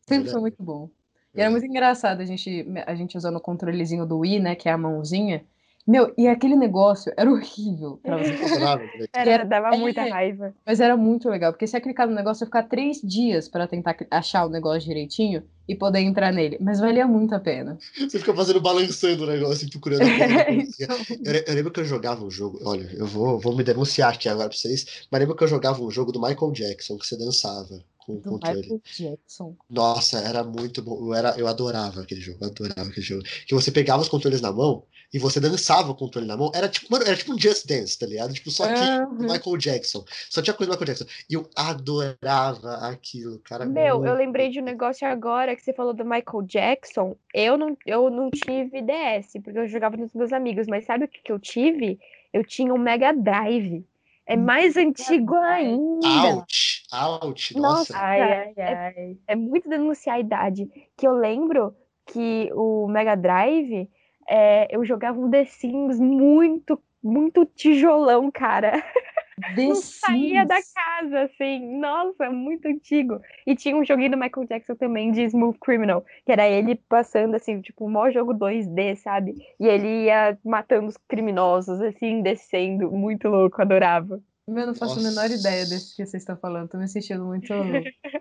Sempre 0.07 0.31
foi 0.31 0.39
muito 0.39 0.63
bom. 0.63 0.89
E 1.35 1.41
era 1.41 1.49
muito 1.49 1.65
engraçado 1.65 2.21
a 2.21 2.25
gente, 2.25 2.65
a 2.85 2.95
gente 2.95 3.17
usando 3.17 3.35
o 3.35 3.41
controlezinho 3.41 4.05
do 4.05 4.19
Wii, 4.19 4.39
né? 4.39 4.55
Que 4.55 4.69
é 4.69 4.71
a 4.71 4.77
mãozinha. 4.77 5.43
Meu, 5.87 6.11
e 6.17 6.27
aquele 6.27 6.55
negócio 6.55 7.13
era 7.15 7.29
horrível 7.29 7.99
pra 8.01 8.17
você 8.17 8.33
era, 9.13 9.45
dava 9.45 9.77
muita 9.77 10.01
é, 10.01 10.09
raiva. 10.09 10.51
Mas 10.65 10.79
era 10.79 10.97
muito 10.97 11.29
legal, 11.29 11.53
porque 11.53 11.67
você 11.67 11.77
ia 11.77 11.81
clicar 11.81 12.07
no 12.07 12.15
negócio, 12.15 12.43
ia 12.43 12.47
ficar 12.47 12.63
três 12.63 12.99
dias 13.03 13.47
para 13.47 13.67
tentar 13.67 13.95
achar 14.09 14.47
o 14.47 14.49
negócio 14.49 14.81
direitinho 14.81 15.43
e 15.69 15.75
poder 15.75 15.99
entrar 15.99 16.33
nele. 16.33 16.57
Mas 16.59 16.79
valia 16.79 17.05
muito 17.05 17.35
a 17.35 17.39
pena. 17.39 17.77
Você 17.99 18.17
fica 18.17 18.33
fazendo, 18.33 18.59
balançando 18.61 19.25
o 19.25 19.27
negócio, 19.27 19.69
procurando. 19.69 20.01
É, 20.01 20.53
então... 20.79 20.97
eu, 21.23 21.33
eu, 21.45 21.53
lembro 21.53 21.71
que 21.71 21.79
eu 21.79 21.85
jogava 21.85 22.25
um 22.25 22.31
jogo, 22.31 22.59
olha, 22.65 22.89
eu 22.91 23.05
vou, 23.05 23.39
vou 23.39 23.55
me 23.55 23.63
denunciar 23.63 24.11
aqui 24.11 24.27
agora 24.27 24.49
pra 24.49 24.57
vocês, 24.57 25.05
mas 25.11 25.19
lembro 25.19 25.35
que 25.35 25.43
eu 25.43 25.47
jogava 25.47 25.83
um 25.83 25.91
jogo 25.91 26.11
do 26.11 26.19
Michael 26.19 26.51
Jackson, 26.51 26.97
que 26.97 27.05
você 27.05 27.15
dançava 27.15 27.79
com 28.05 28.13
o 28.13 28.21
controle. 28.21 28.61
Michael 28.61 28.81
Jackson. 28.83 29.55
Nossa, 29.69 30.19
era 30.19 30.43
muito 30.43 30.81
bom. 30.81 31.07
Eu, 31.07 31.13
era, 31.13 31.37
eu 31.37 31.47
adorava 31.47 32.01
aquele 32.01 32.21
jogo, 32.21 32.45
adorava 32.45 32.89
aquele 32.89 33.05
jogo. 33.05 33.23
Que 33.47 33.55
você 33.55 33.71
pegava 33.71 34.01
os 34.01 34.09
controles 34.09 34.41
na 34.41 34.51
mão 34.51 34.83
e 35.11 35.17
você 35.17 35.39
dançava 35.39 35.91
o 35.91 35.95
controle 35.95 36.27
na 36.27 36.37
mão. 36.37 36.51
Era 36.53 36.69
tipo, 36.69 36.91
mano, 36.91 37.03
era 37.05 37.15
tipo 37.15 37.33
um 37.33 37.39
Just 37.39 37.65
Dance, 37.67 37.97
tá 37.97 38.05
ligado? 38.05 38.33
Tipo, 38.33 38.51
só 38.51 38.67
que 38.67 38.79
uhum. 38.79 39.31
Michael 39.31 39.57
Jackson. 39.57 40.05
Só 40.29 40.41
tinha 40.41 40.53
coisa 40.53 40.71
do 40.71 40.77
Michael 40.77 40.95
Jackson. 40.95 41.05
E 41.29 41.33
eu 41.33 41.49
adorava 41.55 42.75
aquilo, 42.87 43.39
cara. 43.39 43.65
Meu, 43.65 43.95
muito... 43.95 44.09
eu 44.09 44.15
lembrei 44.15 44.49
de 44.49 44.59
um 44.59 44.63
negócio 44.63 45.07
agora 45.07 45.55
que 45.55 45.63
você 45.63 45.73
falou 45.73 45.93
do 45.93 46.05
Michael 46.05 46.43
Jackson. 46.45 47.15
Eu 47.33 47.57
não, 47.57 47.75
eu 47.85 48.09
não 48.11 48.29
tive 48.29 48.81
DS, 48.81 49.33
porque 49.43 49.57
eu 49.57 49.67
jogava 49.67 49.97
nos 49.97 50.13
meus 50.13 50.31
amigos, 50.31 50.67
mas 50.67 50.85
sabe 50.85 51.05
o 51.05 51.07
que, 51.07 51.21
que 51.23 51.31
eu 51.31 51.39
tive? 51.39 51.99
Eu 52.31 52.43
tinha 52.43 52.71
um 52.73 52.77
Mega 52.77 53.11
Drive. 53.13 53.83
É 54.27 54.35
mais 54.35 54.75
antigo 54.75 55.35
ainda. 55.35 56.35
Ouch, 56.35 56.83
ouch, 57.21 57.57
nossa. 57.57 57.93
nossa 57.93 57.97
ai, 57.97 58.21
ai, 58.21 58.53
ai. 58.57 58.57
É, 58.57 59.15
é, 59.27 59.35
muito 59.35 59.69
denunciar 59.69 60.15
a 60.15 60.19
idade. 60.19 60.67
Que 60.97 61.07
eu 61.07 61.13
lembro 61.13 61.75
que 62.07 62.49
o 62.53 62.87
Mega 62.87 63.15
Drive, 63.15 63.89
é, 64.27 64.67
eu 64.75 64.83
jogava 64.83 65.19
um 65.19 65.29
The 65.29 65.45
Sims 65.45 65.99
muito, 65.99 66.81
muito 67.03 67.45
tijolão, 67.45 68.31
cara. 68.31 68.71
The 69.55 69.67
não 69.67 69.75
Sims. 69.75 69.99
saía 69.99 70.45
da 70.45 70.55
casa, 70.73 71.21
assim. 71.23 71.77
Nossa, 71.79 72.29
muito 72.31 72.67
antigo. 72.67 73.19
E 73.45 73.55
tinha 73.55 73.75
um 73.75 73.83
joguinho 73.83 74.11
do 74.11 74.17
Michael 74.17 74.47
Jackson 74.47 74.75
também, 74.75 75.11
de 75.11 75.23
Smooth 75.23 75.59
Criminal, 75.59 76.05
que 76.25 76.31
era 76.31 76.47
ele 76.47 76.75
passando, 76.75 77.35
assim, 77.35 77.61
tipo, 77.61 77.85
um 77.85 77.91
maior 77.91 78.11
jogo 78.11 78.33
2D, 78.33 78.95
sabe? 78.95 79.35
E 79.59 79.67
ele 79.67 80.05
ia 80.05 80.37
matando 80.43 80.87
os 80.87 80.97
criminosos, 80.97 81.81
assim, 81.81 82.21
descendo. 82.21 82.91
Muito 82.91 83.27
louco, 83.27 83.61
adorava. 83.61 84.21
Eu 84.47 84.67
não 84.67 84.75
faço 84.75 84.99
a 84.99 85.01
menor 85.01 85.31
ideia 85.31 85.65
desse 85.65 85.95
que 85.95 86.05
vocês 86.05 86.21
estão 86.21 86.37
falando. 86.37 86.69
Tô 86.69 86.77
me 86.77 86.87
sentindo 86.87 87.25
muito 87.25 87.47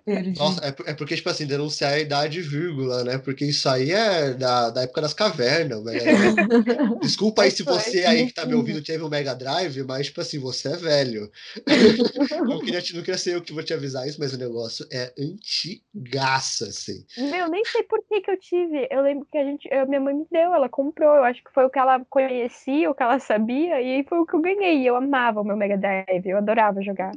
perdido. 0.07 0.39
Nossa, 0.39 0.65
é, 0.65 0.91
é, 0.91 0.95
porque, 0.95 1.17
tipo 1.17 1.29
assim, 1.29 1.47
denunciar 1.47 1.93
a 1.93 1.99
idade 1.99 2.41
vírgula, 2.41 3.05
né? 3.05 3.19
Porque 3.19 3.45
isso 3.45 3.69
aí 3.69 3.91
é 3.91 4.33
da, 4.33 4.71
da 4.71 4.83
época 4.83 5.03
das 5.03 5.13
cavernas, 5.13 5.85
velho. 5.85 6.01
Desculpa 7.01 7.43
aí 7.43 7.51
se 7.51 7.63
você 7.63 8.07
aí 8.07 8.27
que 8.27 8.33
tá 8.33 8.47
me 8.47 8.55
ouvindo 8.55 8.83
teve 8.83 9.05
um 9.05 9.11
Mega 9.11 9.35
Drive, 9.35 9.83
mas, 9.83 10.07
tipo 10.07 10.23
assim, 10.23 10.39
você 10.39 10.69
é 10.73 10.77
velho. 10.77 11.31
não, 12.49 12.59
queria, 12.61 12.81
não 12.95 13.03
queria 13.03 13.19
ser 13.19 13.35
eu 13.35 13.43
que 13.43 13.53
vou 13.53 13.63
te 13.63 13.75
avisar 13.75 14.09
isso, 14.09 14.19
mas 14.19 14.33
o 14.33 14.39
negócio 14.39 14.87
é 14.91 15.13
antigaça, 15.19 16.65
assim. 16.65 17.05
Meu, 17.19 17.51
nem 17.51 17.63
sei 17.67 17.83
por 17.83 18.03
que 18.09 18.23
que 18.23 18.31
eu 18.31 18.41
tive. 18.41 18.89
Eu 18.91 19.03
lembro 19.03 19.29
que 19.31 19.37
a 19.37 19.45
gente, 19.45 19.69
eu, 19.71 19.87
minha 19.87 20.01
mãe 20.01 20.15
me 20.15 20.27
deu, 20.33 20.55
ela 20.55 20.71
comprou. 20.71 21.17
Eu 21.17 21.25
acho 21.25 21.45
que 21.45 21.53
foi 21.53 21.67
o 21.67 21.71
que 21.71 21.79
ela 21.79 22.03
conhecia, 22.09 22.91
o 22.91 22.95
que 22.95 23.03
ela 23.03 23.19
sabia, 23.19 23.79
e 23.83 23.97
aí 23.97 24.07
foi 24.09 24.19
o 24.19 24.25
que 24.25 24.35
eu 24.35 24.41
ganhei. 24.41 24.89
Eu 24.89 24.97
amava 24.97 25.43
o 25.43 25.45
meu 25.45 25.55
Mega 25.55 25.77
Drive 25.77 26.14
eu 26.25 26.39
adorava 26.39 26.83
jogar. 26.83 27.13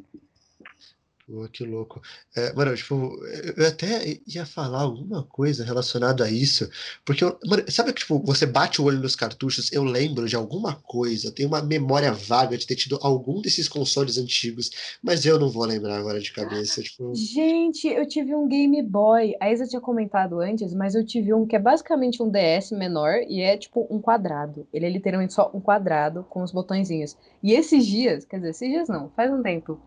Pô, 1.28 1.46
que 1.50 1.66
louco. 1.66 2.02
É, 2.34 2.54
mano, 2.54 2.74
tipo, 2.74 3.14
eu 3.58 3.68
até 3.68 4.18
ia 4.26 4.46
falar 4.46 4.80
alguma 4.80 5.24
coisa 5.24 5.66
relacionada 5.66 6.24
a 6.24 6.32
isso, 6.32 6.70
porque, 7.04 7.22
eu, 7.22 7.38
mano, 7.46 7.70
sabe 7.70 7.92
que, 7.92 8.00
tipo, 8.00 8.18
você 8.20 8.46
bate 8.46 8.82
o 8.82 8.86
olho 8.86 9.00
nos 9.00 9.14
cartuchos, 9.14 9.70
eu 9.74 9.84
lembro 9.84 10.26
de 10.26 10.38
alguma 10.38 10.76
coisa, 10.76 11.30
tenho 11.30 11.50
uma 11.50 11.62
memória 11.62 12.14
vaga 12.14 12.58
de 12.58 12.66
ter 12.66 12.76
tido 12.76 12.98
algum 13.02 13.42
desses 13.42 13.68
consoles 13.68 14.18
antigos, 14.18 14.72
mas 15.04 15.26
eu 15.26 15.38
não 15.38 15.50
vou 15.50 15.66
lembrar 15.66 15.98
agora 15.98 16.22
de 16.22 16.32
cabeça, 16.32 16.82
tipo... 16.82 17.14
Gente, 17.14 17.90
eu 17.90 18.08
tive 18.08 18.34
um 18.34 18.48
Game 18.48 18.82
Boy, 18.82 19.36
a 19.42 19.52
Isa 19.52 19.68
tinha 19.68 19.82
comentado 19.82 20.40
antes, 20.40 20.74
mas 20.74 20.96
eu 20.96 21.06
tive 21.06 21.34
um 21.34 21.46
que 21.46 21.58
é 21.58 21.60
basicamente 21.60 22.24
um 22.24 22.32
DS 22.32 22.72
menor 22.72 23.16
e 23.28 23.42
é, 23.42 23.58
tipo, 23.58 23.86
um 23.92 24.00
quadrado. 24.00 24.66
Ele 24.72 24.86
é 24.86 24.90
literalmente 24.90 25.34
só 25.34 25.52
um 25.54 25.60
quadrado 25.60 26.26
com 26.30 26.42
os 26.42 26.54
botõezinhos. 26.54 27.18
E 27.44 27.52
esses 27.52 27.86
dias, 27.86 28.24
quer 28.24 28.38
dizer, 28.38 28.52
esses 28.52 28.70
dias 28.70 28.88
não, 28.88 29.10
faz 29.10 29.30
um 29.30 29.44
tempo 29.44 29.78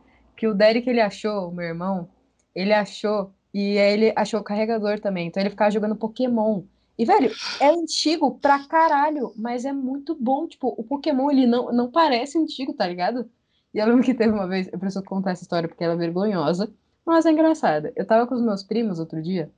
que 0.41 0.49
o 0.49 0.55
Derek 0.55 0.89
ele 0.89 1.03
achou, 1.03 1.51
o 1.51 1.55
meu 1.55 1.67
irmão, 1.67 2.09
ele 2.55 2.73
achou 2.73 3.31
e 3.53 3.79
aí 3.79 3.93
ele 3.93 4.13
achou 4.17 4.41
o 4.41 4.43
carregador 4.43 4.99
também. 4.99 5.27
Então 5.27 5.43
ele 5.43 5.51
ficava 5.51 5.71
jogando 5.71 5.95
Pokémon. 5.95 6.63
E, 6.97 7.05
velho, 7.05 7.31
é 7.61 7.69
antigo 7.69 8.39
pra 8.39 8.67
caralho, 8.67 9.35
mas 9.37 9.67
é 9.67 9.73
muito 9.73 10.15
bom. 10.15 10.49
Tipo, 10.49 10.75
o 10.79 10.83
Pokémon, 10.83 11.31
ele 11.31 11.47
não, 11.47 11.71
não 11.73 11.91
parece 11.91 12.39
antigo, 12.39 12.73
tá 12.73 12.87
ligado? 12.87 13.29
E 13.75 13.79
eu 13.79 13.87
lembro 13.87 14.03
que 14.03 14.15
teve 14.15 14.33
uma 14.33 14.49
vez, 14.49 14.67
eu 14.73 14.79
preciso 14.79 15.05
contar 15.05 15.33
essa 15.33 15.43
história 15.43 15.69
porque 15.69 15.85
ela 15.85 15.93
é 15.93 15.99
vergonhosa, 15.99 16.73
mas 17.05 17.27
é 17.27 17.33
engraçada. 17.33 17.93
Eu 17.95 18.07
tava 18.07 18.27
com 18.27 18.35
os 18.35 18.41
meus 18.41 18.63
primos 18.63 18.99
outro 18.99 19.23
dia. 19.23 19.51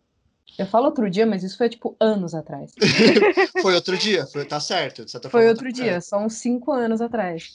Eu 0.58 0.66
falo 0.66 0.86
outro 0.86 1.08
dia, 1.08 1.24
mas 1.24 1.44
isso 1.44 1.56
foi, 1.56 1.68
tipo, 1.68 1.96
anos 2.00 2.34
atrás. 2.34 2.72
foi 3.62 3.76
outro 3.76 3.96
dia, 3.96 4.26
foi, 4.26 4.44
tá 4.44 4.58
certo. 4.58 5.04
foi 5.30 5.48
outro 5.48 5.66
tá 5.66 5.70
dia, 5.70 5.92
certo. 5.92 6.06
só 6.06 6.18
uns 6.18 6.34
cinco 6.34 6.72
anos 6.72 7.00
atrás. 7.00 7.54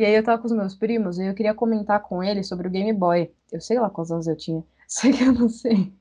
E 0.00 0.04
aí 0.06 0.14
eu 0.14 0.24
tava 0.24 0.40
com 0.40 0.46
os 0.46 0.52
meus 0.52 0.74
primos 0.74 1.18
e 1.18 1.26
eu 1.26 1.34
queria 1.34 1.52
comentar 1.52 2.00
com 2.00 2.24
eles 2.24 2.48
sobre 2.48 2.66
o 2.66 2.70
Game 2.70 2.90
Boy. 2.90 3.30
Eu 3.52 3.60
sei 3.60 3.78
lá 3.78 3.90
quantos 3.90 4.10
anos 4.10 4.26
eu 4.26 4.34
tinha, 4.34 4.64
só 4.88 5.12
que 5.12 5.22
eu 5.22 5.30
não 5.30 5.50
sei. 5.50 5.92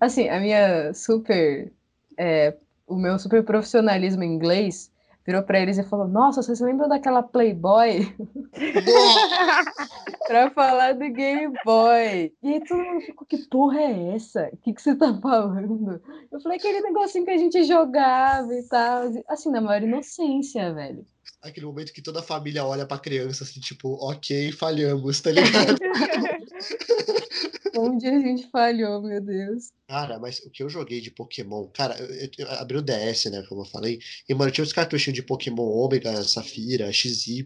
Assim, 0.00 0.30
a 0.30 0.40
minha 0.40 0.94
super. 0.94 1.70
É, 2.16 2.56
o 2.86 2.96
meu 2.96 3.18
super 3.18 3.44
profissionalismo 3.44 4.22
em 4.22 4.32
inglês 4.32 4.90
virou 5.26 5.42
para 5.42 5.60
eles 5.60 5.76
e 5.76 5.84
falou: 5.84 6.08
Nossa, 6.08 6.42
vocês 6.42 6.58
lembram 6.58 6.88
daquela 6.88 7.22
Playboy? 7.22 8.16
pra 10.26 10.50
falar 10.50 10.94
do 10.94 11.10
Game 11.10 11.54
Boy. 11.62 12.32
E 12.42 12.48
aí 12.48 12.64
todo 12.64 12.82
mundo 12.82 13.02
ficou: 13.02 13.26
Que 13.26 13.46
porra 13.50 13.78
é 13.78 14.14
essa? 14.14 14.48
O 14.54 14.56
que, 14.56 14.72
que 14.72 14.80
você 14.80 14.94
tá 14.94 15.12
falando? 15.20 16.00
Eu 16.32 16.40
falei: 16.40 16.56
Aquele 16.56 16.80
negocinho 16.80 17.26
que 17.26 17.30
a 17.30 17.36
gente 17.36 17.62
jogava 17.64 18.54
e 18.54 18.62
tal. 18.62 19.02
Assim, 19.28 19.50
na 19.50 19.60
maior 19.60 19.82
inocência, 19.82 20.72
velho 20.72 21.04
aquele 21.40 21.66
momento 21.66 21.92
que 21.92 22.02
toda 22.02 22.20
a 22.20 22.22
família 22.22 22.64
olha 22.64 22.86
pra 22.86 22.98
criança 22.98 23.44
assim, 23.44 23.60
tipo, 23.60 23.94
ok, 24.00 24.52
falhamos, 24.52 25.20
tá 25.20 25.30
ligado? 25.30 25.78
Onde 27.76 28.06
a 28.08 28.18
gente 28.18 28.50
falhou, 28.50 29.00
meu 29.00 29.20
Deus. 29.20 29.70
Cara, 29.88 30.18
mas 30.18 30.40
o 30.40 30.50
que 30.50 30.62
eu 30.62 30.68
joguei 30.68 31.00
de 31.00 31.10
Pokémon, 31.10 31.66
cara, 31.68 31.98
eu, 31.98 32.06
eu, 32.14 32.30
eu 32.38 32.50
abri 32.52 32.76
o 32.76 32.82
DS, 32.82 33.26
né, 33.26 33.42
como 33.48 33.62
eu 33.62 33.66
falei, 33.66 34.00
e, 34.28 34.34
mano, 34.34 34.50
tinha 34.50 34.64
os 34.64 34.72
cartuchinhos 34.72 35.16
de 35.16 35.22
Pokémon 35.22 35.62
Ômega, 35.62 36.22
Safira, 36.22 36.92
XY, 36.92 37.44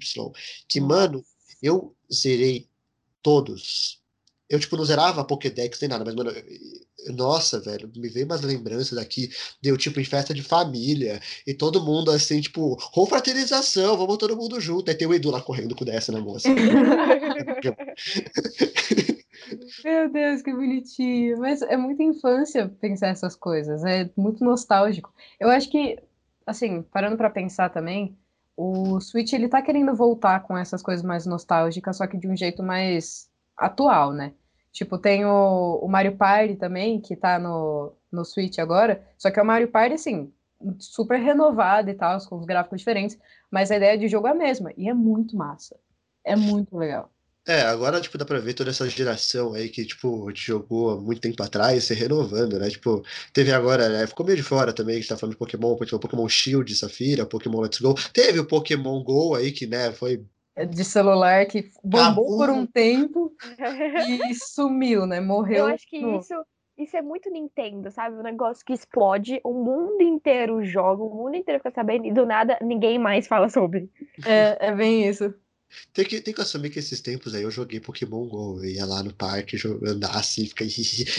que, 0.68 0.80
mano, 0.80 1.24
eu 1.62 1.94
zerei 2.12 2.68
todos. 3.22 4.03
Eu, 4.48 4.60
tipo, 4.60 4.76
não 4.76 4.84
zerava 4.84 5.24
Pokédex 5.24 5.80
nem 5.80 5.88
nada, 5.88 6.04
mas, 6.04 6.14
mano, 6.14 6.30
nossa, 7.12 7.60
velho, 7.60 7.90
me 7.96 8.08
veio 8.08 8.26
umas 8.26 8.42
lembranças 8.42 8.98
aqui, 8.98 9.30
deu 9.62 9.76
tipo 9.76 10.00
em 10.00 10.04
festa 10.04 10.32
de 10.34 10.42
família, 10.42 11.20
e 11.46 11.54
todo 11.54 11.82
mundo 11.82 12.10
assim, 12.10 12.40
tipo, 12.40 12.76
confraternização, 12.92 13.96
vamos 13.96 14.18
todo 14.18 14.36
mundo 14.36 14.60
junto. 14.60 14.90
Aí 14.90 14.96
tem 14.96 15.06
o 15.06 15.14
Edu 15.14 15.30
lá 15.30 15.40
correndo 15.40 15.74
com 15.74 15.84
dessa, 15.84 16.12
né, 16.12 16.20
moça? 16.20 16.48
Meu 19.84 20.10
Deus, 20.10 20.42
que 20.42 20.52
bonitinho. 20.52 21.38
Mas 21.38 21.62
é 21.62 21.76
muita 21.76 22.02
infância 22.02 22.68
pensar 22.80 23.08
essas 23.08 23.36
coisas, 23.36 23.84
é 23.84 24.10
muito 24.16 24.44
nostálgico. 24.44 25.12
Eu 25.38 25.48
acho 25.50 25.70
que, 25.70 25.98
assim, 26.46 26.82
parando 26.82 27.16
para 27.16 27.30
pensar 27.30 27.70
também, 27.70 28.16
o 28.56 29.00
Switch 29.00 29.32
ele 29.32 29.48
tá 29.48 29.60
querendo 29.60 29.94
voltar 29.94 30.40
com 30.44 30.56
essas 30.56 30.82
coisas 30.82 31.04
mais 31.04 31.26
nostálgicas, 31.26 31.96
só 31.96 32.06
que 32.06 32.16
de 32.16 32.28
um 32.28 32.36
jeito 32.36 32.62
mais 32.62 33.28
atual, 33.56 34.12
né? 34.12 34.34
Tipo, 34.72 34.98
tem 34.98 35.24
o, 35.24 35.78
o 35.82 35.88
Mario 35.88 36.16
Party 36.16 36.56
também, 36.56 37.00
que 37.00 37.14
tá 37.14 37.38
no, 37.38 37.92
no 38.10 38.24
Switch 38.24 38.58
agora. 38.58 39.06
Só 39.16 39.30
que 39.30 39.38
é 39.38 39.42
o 39.42 39.46
Mario 39.46 39.68
Party, 39.68 39.94
assim, 39.94 40.32
super 40.80 41.20
renovado 41.20 41.90
e 41.90 41.94
tal, 41.94 42.18
com 42.26 42.38
os 42.38 42.44
gráficos 42.46 42.80
diferentes. 42.80 43.16
Mas 43.50 43.70
a 43.70 43.76
ideia 43.76 43.96
de 43.96 44.08
jogo 44.08 44.26
é 44.26 44.30
a 44.32 44.34
mesma. 44.34 44.72
E 44.76 44.88
é 44.88 44.94
muito 44.94 45.36
massa. 45.36 45.76
É 46.24 46.34
muito 46.34 46.76
legal. 46.76 47.10
É, 47.46 47.60
agora, 47.60 48.00
tipo, 48.00 48.16
dá 48.16 48.24
pra 48.24 48.38
ver 48.38 48.54
toda 48.54 48.70
essa 48.70 48.88
geração 48.88 49.52
aí 49.52 49.68
que, 49.68 49.84
tipo, 49.84 50.32
te 50.32 50.46
jogou 50.46 50.90
há 50.90 50.96
muito 51.00 51.20
tempo 51.20 51.42
atrás, 51.42 51.84
se 51.84 51.92
renovando, 51.92 52.58
né? 52.58 52.70
Tipo, 52.70 53.04
teve 53.34 53.52
agora, 53.52 53.88
né? 53.90 54.06
Ficou 54.06 54.24
meio 54.24 54.38
de 54.38 54.42
fora 54.42 54.72
também, 54.72 54.98
que 55.00 55.06
tá 55.06 55.16
falando 55.16 55.34
de 55.34 55.38
Pokémon, 55.38 55.76
Pokémon 55.76 56.26
Shield, 56.26 56.74
Safira, 56.74 57.26
Pokémon 57.26 57.60
Let's 57.60 57.80
Go. 57.80 57.94
Teve 58.14 58.40
o 58.40 58.46
Pokémon 58.46 59.02
Go 59.04 59.34
aí, 59.34 59.52
que, 59.52 59.66
né, 59.66 59.92
foi 59.92 60.24
de 60.68 60.84
celular 60.84 61.46
que 61.46 61.70
bombou 61.82 62.38
por 62.38 62.50
um 62.50 62.64
tempo 62.64 63.32
e 64.30 64.34
sumiu, 64.34 65.06
né? 65.06 65.20
Morreu. 65.20 65.68
Eu 65.68 65.74
acho 65.74 65.88
que 65.88 66.00
no... 66.00 66.20
isso, 66.20 66.34
isso 66.78 66.96
é 66.96 67.02
muito 67.02 67.30
Nintendo, 67.30 67.90
sabe? 67.90 68.16
Um 68.16 68.22
negócio 68.22 68.64
que 68.64 68.72
explode, 68.72 69.40
o 69.42 69.52
mundo 69.52 70.02
inteiro 70.02 70.64
joga, 70.64 71.02
o 71.02 71.14
mundo 71.14 71.36
inteiro 71.36 71.58
fica 71.58 71.72
sabendo 71.72 72.06
e 72.06 72.12
do 72.12 72.24
nada 72.24 72.58
ninguém 72.62 72.98
mais 72.98 73.26
fala 73.26 73.48
sobre. 73.48 73.90
É, 74.24 74.68
é 74.68 74.74
bem 74.74 75.08
isso. 75.08 75.34
Tem 75.92 76.04
que, 76.04 76.20
tem 76.20 76.34
que 76.34 76.40
assumir 76.40 76.70
que 76.70 76.78
esses 76.78 77.00
tempos 77.00 77.34
aí 77.34 77.42
eu 77.42 77.50
joguei 77.50 77.80
Pokémon 77.80 78.26
GO, 78.26 78.58
eu 78.58 78.64
ia 78.64 78.84
lá 78.84 79.02
no 79.02 79.12
parque 79.12 79.56
andar 79.86 80.16
assim, 80.16 80.46
fica... 80.46 80.64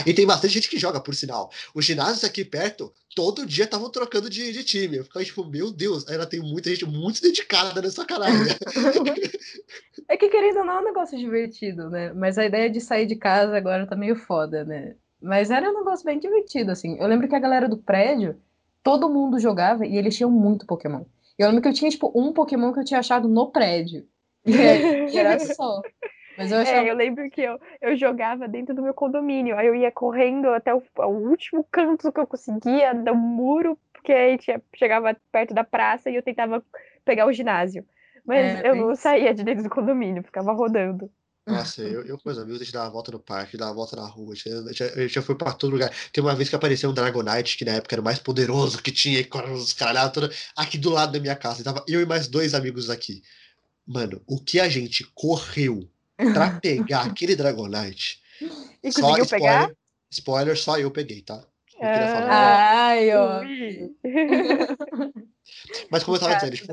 e 0.06 0.14
tem 0.14 0.26
bastante 0.26 0.54
gente 0.54 0.70
que 0.70 0.78
joga, 0.78 1.00
por 1.00 1.16
sinal. 1.16 1.52
Os 1.74 1.86
ginásios 1.86 2.24
aqui 2.24 2.44
perto, 2.44 2.94
todo 3.16 3.46
dia 3.46 3.66
estavam 3.66 3.90
trocando 3.90 4.30
de, 4.30 4.52
de 4.52 4.64
time. 4.64 4.98
Eu 4.98 5.04
ficava 5.04 5.26
tipo, 5.26 5.46
meu 5.46 5.72
Deus, 5.72 6.08
ainda 6.08 6.26
tem 6.26 6.40
muita 6.40 6.70
gente 6.70 6.86
muito 6.86 7.22
dedicada 7.22 7.82
nessa 7.82 8.06
caralho. 8.06 8.36
é 10.10 10.18
que 10.18 10.30
querendo 10.30 10.60
ou 10.60 10.66
não 10.66 10.74
é 10.74 10.82
um 10.82 10.86
negócio 10.86 11.18
divertido, 11.18 11.90
né? 11.90 12.14
Mas 12.14 12.38
a 12.38 12.46
ideia 12.46 12.70
de 12.70 12.82
sair 12.82 13.06
de 13.06 13.16
casa 13.16 13.56
agora 13.56 13.88
tá 13.88 13.96
meio 13.96 14.16
foda, 14.16 14.64
né? 14.64 14.96
Mas 15.22 15.50
era 15.50 15.70
um 15.70 15.74
negócio 15.74 16.06
bem 16.06 16.20
divertido, 16.20 16.72
assim. 16.72 16.98
Eu 17.00 17.08
lembro 17.08 17.28
que 17.28 17.36
a 17.36 17.40
galera 17.40 17.68
do 17.68 17.78
prédio, 17.78 18.38
todo 18.84 19.10
mundo 19.10 19.40
jogava 19.40 19.86
e 19.86 19.98
eles 19.98 20.16
tinham 20.16 20.30
muito 20.30 20.66
Pokémon. 20.66 21.04
Eu 21.38 21.48
lembro 21.48 21.62
que 21.64 21.68
eu 21.68 21.74
tinha, 21.74 21.90
tipo, 21.90 22.12
um 22.16 22.32
Pokémon 22.32 22.72
que 22.72 22.80
eu 22.80 22.86
tinha 22.86 23.00
achado 23.00 23.28
no 23.28 23.52
prédio. 23.52 24.08
E 25.12 25.18
era 25.18 25.40
só. 25.40 25.82
Mas 26.38 26.52
eu, 26.52 26.60
achava... 26.60 26.80
é, 26.80 26.90
eu 26.90 26.96
lembro 26.96 27.30
que 27.30 27.42
eu, 27.42 27.60
eu 27.82 27.96
jogava 27.96 28.48
dentro 28.48 28.76
do 28.76 28.82
meu 28.82 28.94
condomínio. 28.94 29.58
Aí 29.58 29.68
eu 29.68 29.76
ia 29.76 29.92
correndo 29.92 30.50
até 30.50 30.74
o, 30.74 30.84
o 30.98 31.30
último 31.30 31.66
canto 31.72 32.12
que 32.12 32.20
eu 32.20 32.28
conseguia 32.28 32.94
do 32.94 33.16
muro, 33.16 33.78
porque 33.94 34.12
aí 34.12 34.38
tinha, 34.38 34.62
chegava 34.76 35.16
perto 35.32 35.54
da 35.54 35.64
praça 35.64 36.10
e 36.10 36.16
eu 36.16 36.24
tentava 36.24 36.64
pegar 37.04 37.26
o 37.26 37.34
ginásio. 37.34 37.86
Mas 38.26 38.60
é, 38.60 38.70
eu 38.70 38.76
não 38.76 38.96
saía 38.96 39.34
de 39.34 39.44
dentro 39.44 39.64
do 39.64 39.70
condomínio, 39.70 40.24
ficava 40.24 40.52
rodando. 40.52 41.10
Nossa, 41.48 41.84
eu, 41.84 42.04
eu 42.04 42.18
com 42.18 42.28
meus 42.28 42.40
amigos, 42.40 42.60
a 42.60 42.64
gente 42.64 42.74
dava 42.74 42.86
uma 42.86 42.92
volta 42.94 43.12
no 43.12 43.20
parque, 43.20 43.56
dava 43.56 43.70
uma 43.70 43.78
volta 43.78 43.96
na 43.96 44.08
rua, 44.08 44.34
a 44.34 44.36
gente, 44.36 44.74
já, 44.74 44.86
a 44.86 45.02
gente 45.02 45.14
já 45.14 45.22
foi 45.22 45.36
pra 45.36 45.54
todo 45.54 45.74
lugar. 45.74 45.92
Tem 46.12 46.24
uma 46.24 46.34
vez 46.34 46.50
que 46.50 46.56
apareceu 46.56 46.90
um 46.90 46.94
Dragonite, 46.94 47.56
que 47.56 47.64
na 47.64 47.74
época 47.74 47.94
era 47.94 48.02
o 48.02 48.04
mais 48.04 48.18
poderoso 48.18 48.82
que 48.82 48.92
tinha, 48.92 49.20
e 49.20 49.30
os 49.54 49.72
caralhados 49.72 50.52
aqui 50.58 50.76
do 50.76 50.90
lado 50.90 51.12
da 51.12 51.20
minha 51.20 51.36
casa. 51.36 51.62
E 51.62 51.64
tava 51.64 51.86
eu 51.88 52.02
e 52.02 52.06
mais 52.06 52.28
dois 52.28 52.56
amigos 52.56 52.90
aqui. 52.90 53.22
Mano, 53.86 54.22
o 54.26 54.40
que 54.40 54.60
a 54.60 54.68
gente 54.68 55.04
correu 55.14 55.88
pra 56.18 56.50
pegar 56.60 57.04
aquele 57.04 57.36
Dragonite. 57.36 58.22
E 58.84 58.92
só 58.92 59.02
conseguiu 59.02 59.26
spoiler, 59.26 59.60
pegar? 59.60 59.76
Spoiler, 60.12 60.58
só 60.58 60.80
eu 60.80 60.90
peguei, 60.92 61.22
tá? 61.22 61.46
Ah, 61.82 62.88
ai, 62.88 63.10
ó. 63.16 63.42
Mas 65.90 66.04
como 66.04 66.18
eu 66.18 66.22
tava 66.22 66.36
dizendo, 66.36 66.56
tipo, 66.56 66.72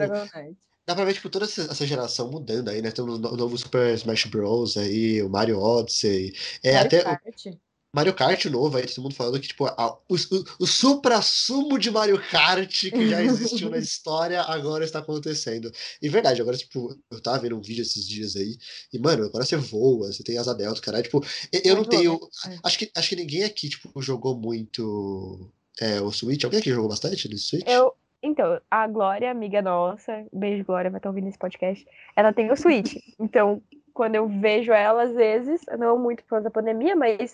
dá 0.87 0.95
pra 0.95 1.05
ver 1.05 1.15
tipo, 1.15 1.29
toda 1.29 1.45
essa 1.45 1.87
geração 1.87 2.31
mudando 2.31 2.69
aí, 2.69 2.81
né? 2.81 2.91
Tem 2.91 3.05
o 3.05 3.19
novo 3.19 3.59
Super 3.59 3.95
Smash 3.95 4.27
Bros. 4.27 4.77
aí, 4.77 5.23
o 5.23 5.29
Mario 5.29 5.61
Odyssey. 5.61 6.33
É, 6.63 6.75
Mario 6.75 6.87
até 6.87 7.03
Kart. 7.03 7.47
Mario 7.95 8.15
Kart 8.15 8.43
novo, 8.47 8.79
aí 8.79 8.87
todo 8.87 9.03
mundo 9.03 9.15
falando 9.15 9.39
que, 9.39 9.49
tipo, 9.49 9.67
a, 9.67 9.93
o, 10.09 10.15
o, 10.15 10.45
o 10.61 10.67
supra-sumo 10.67 11.79
de 11.79 11.91
Mario 11.91 12.19
Kart 12.31 12.89
que 12.91 13.09
já 13.09 13.23
existiu 13.23 13.69
na 13.69 13.77
história 13.79 14.41
agora 14.41 14.83
está 14.83 15.01
acontecendo. 15.01 15.71
E 16.01 16.09
verdade, 16.09 16.41
agora, 16.41 16.57
tipo, 16.57 16.97
eu 17.11 17.21
tava 17.21 17.41
vendo 17.41 17.57
um 17.57 17.61
vídeo 17.61 17.83
esses 17.83 18.09
dias 18.09 18.35
aí, 18.35 18.57
e, 18.93 18.99
mano, 18.99 19.27
agora 19.27 19.45
você 19.45 19.57
voa, 19.57 20.11
você 20.11 20.23
tem 20.23 20.39
asa 20.39 20.55
delta, 20.55 20.81
caralho, 20.81 21.05
tipo, 21.05 21.23
eu, 21.53 21.61
eu 21.65 21.77
não 21.77 21.85
tenho. 21.85 22.19
Né? 22.47 22.55
É. 22.55 22.59
Acho 22.65 22.79
que, 22.79 22.91
acho 22.97 23.09
que 23.11 23.17
ninguém 23.17 23.45
aqui, 23.45 23.69
tipo, 23.69 23.91
jogou 24.01 24.35
muito 24.35 25.53
é, 25.79 26.01
o 26.01 26.11
Switch. 26.11 26.45
Alguém 26.45 26.61
aqui 26.61 26.71
jogou 26.71 26.89
bastante 26.89 27.29
no 27.29 27.37
Switch? 27.37 27.69
Eu, 27.69 27.95
então, 28.23 28.59
a 28.71 28.87
Glória, 28.87 29.31
amiga 29.31 29.61
nossa, 29.61 30.25
beijo 30.33 30.65
Glória, 30.65 30.91
vai 30.91 30.99
estar 30.99 31.11
ouvindo 31.11 31.29
esse 31.29 31.39
podcast, 31.39 31.87
ela 32.17 32.33
tem 32.33 32.51
o 32.51 32.57
Switch. 32.57 32.97
Então, 33.21 33.63
quando 33.93 34.15
eu 34.15 34.27
vejo 34.27 34.73
ela, 34.73 35.03
às 35.03 35.13
vezes, 35.13 35.61
não 35.79 35.99
muito 35.99 36.23
por 36.23 36.31
causa 36.31 36.45
da 36.45 36.51
pandemia, 36.51 36.97
mas 36.97 37.33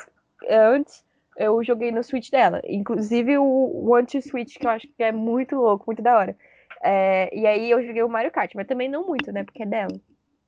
antes 0.48 1.04
eu 1.36 1.62
joguei 1.62 1.92
no 1.92 2.02
Switch 2.02 2.30
dela. 2.30 2.60
Inclusive 2.64 3.38
o 3.38 3.90
One 3.90 4.06
to 4.06 4.20
Switch, 4.20 4.56
que 4.58 4.66
eu 4.66 4.70
acho 4.70 4.88
que 4.88 5.02
é 5.02 5.12
muito 5.12 5.56
louco, 5.56 5.84
muito 5.86 6.02
da 6.02 6.16
hora. 6.16 6.36
É, 6.82 7.36
e 7.36 7.46
aí 7.46 7.70
eu 7.70 7.84
joguei 7.84 8.02
o 8.02 8.08
Mario 8.08 8.30
Kart, 8.30 8.52
mas 8.54 8.66
também 8.66 8.88
não 8.88 9.06
muito, 9.06 9.32
né? 9.32 9.44
Porque 9.44 9.62
é 9.62 9.66
dela. 9.66 10.00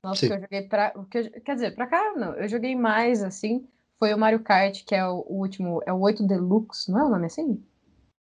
Nossa, 0.02 0.26
que 0.26 0.32
eu 0.32 0.40
joguei 0.40 0.62
pra. 0.62 0.92
Que 1.10 1.18
eu, 1.18 1.30
quer 1.42 1.54
dizer, 1.54 1.74
pra 1.74 1.86
cá 1.86 2.12
não. 2.16 2.34
Eu 2.34 2.48
joguei 2.48 2.74
mais 2.74 3.22
assim. 3.22 3.66
Foi 3.98 4.14
o 4.14 4.18
Mario 4.18 4.40
Kart, 4.40 4.84
que 4.84 4.94
é 4.94 5.06
o, 5.06 5.24
o 5.28 5.40
último. 5.40 5.82
É 5.86 5.92
o 5.92 6.00
8 6.00 6.26
Deluxe, 6.26 6.90
não 6.90 7.00
é 7.00 7.04
o 7.04 7.10
nome 7.10 7.26
assim? 7.26 7.62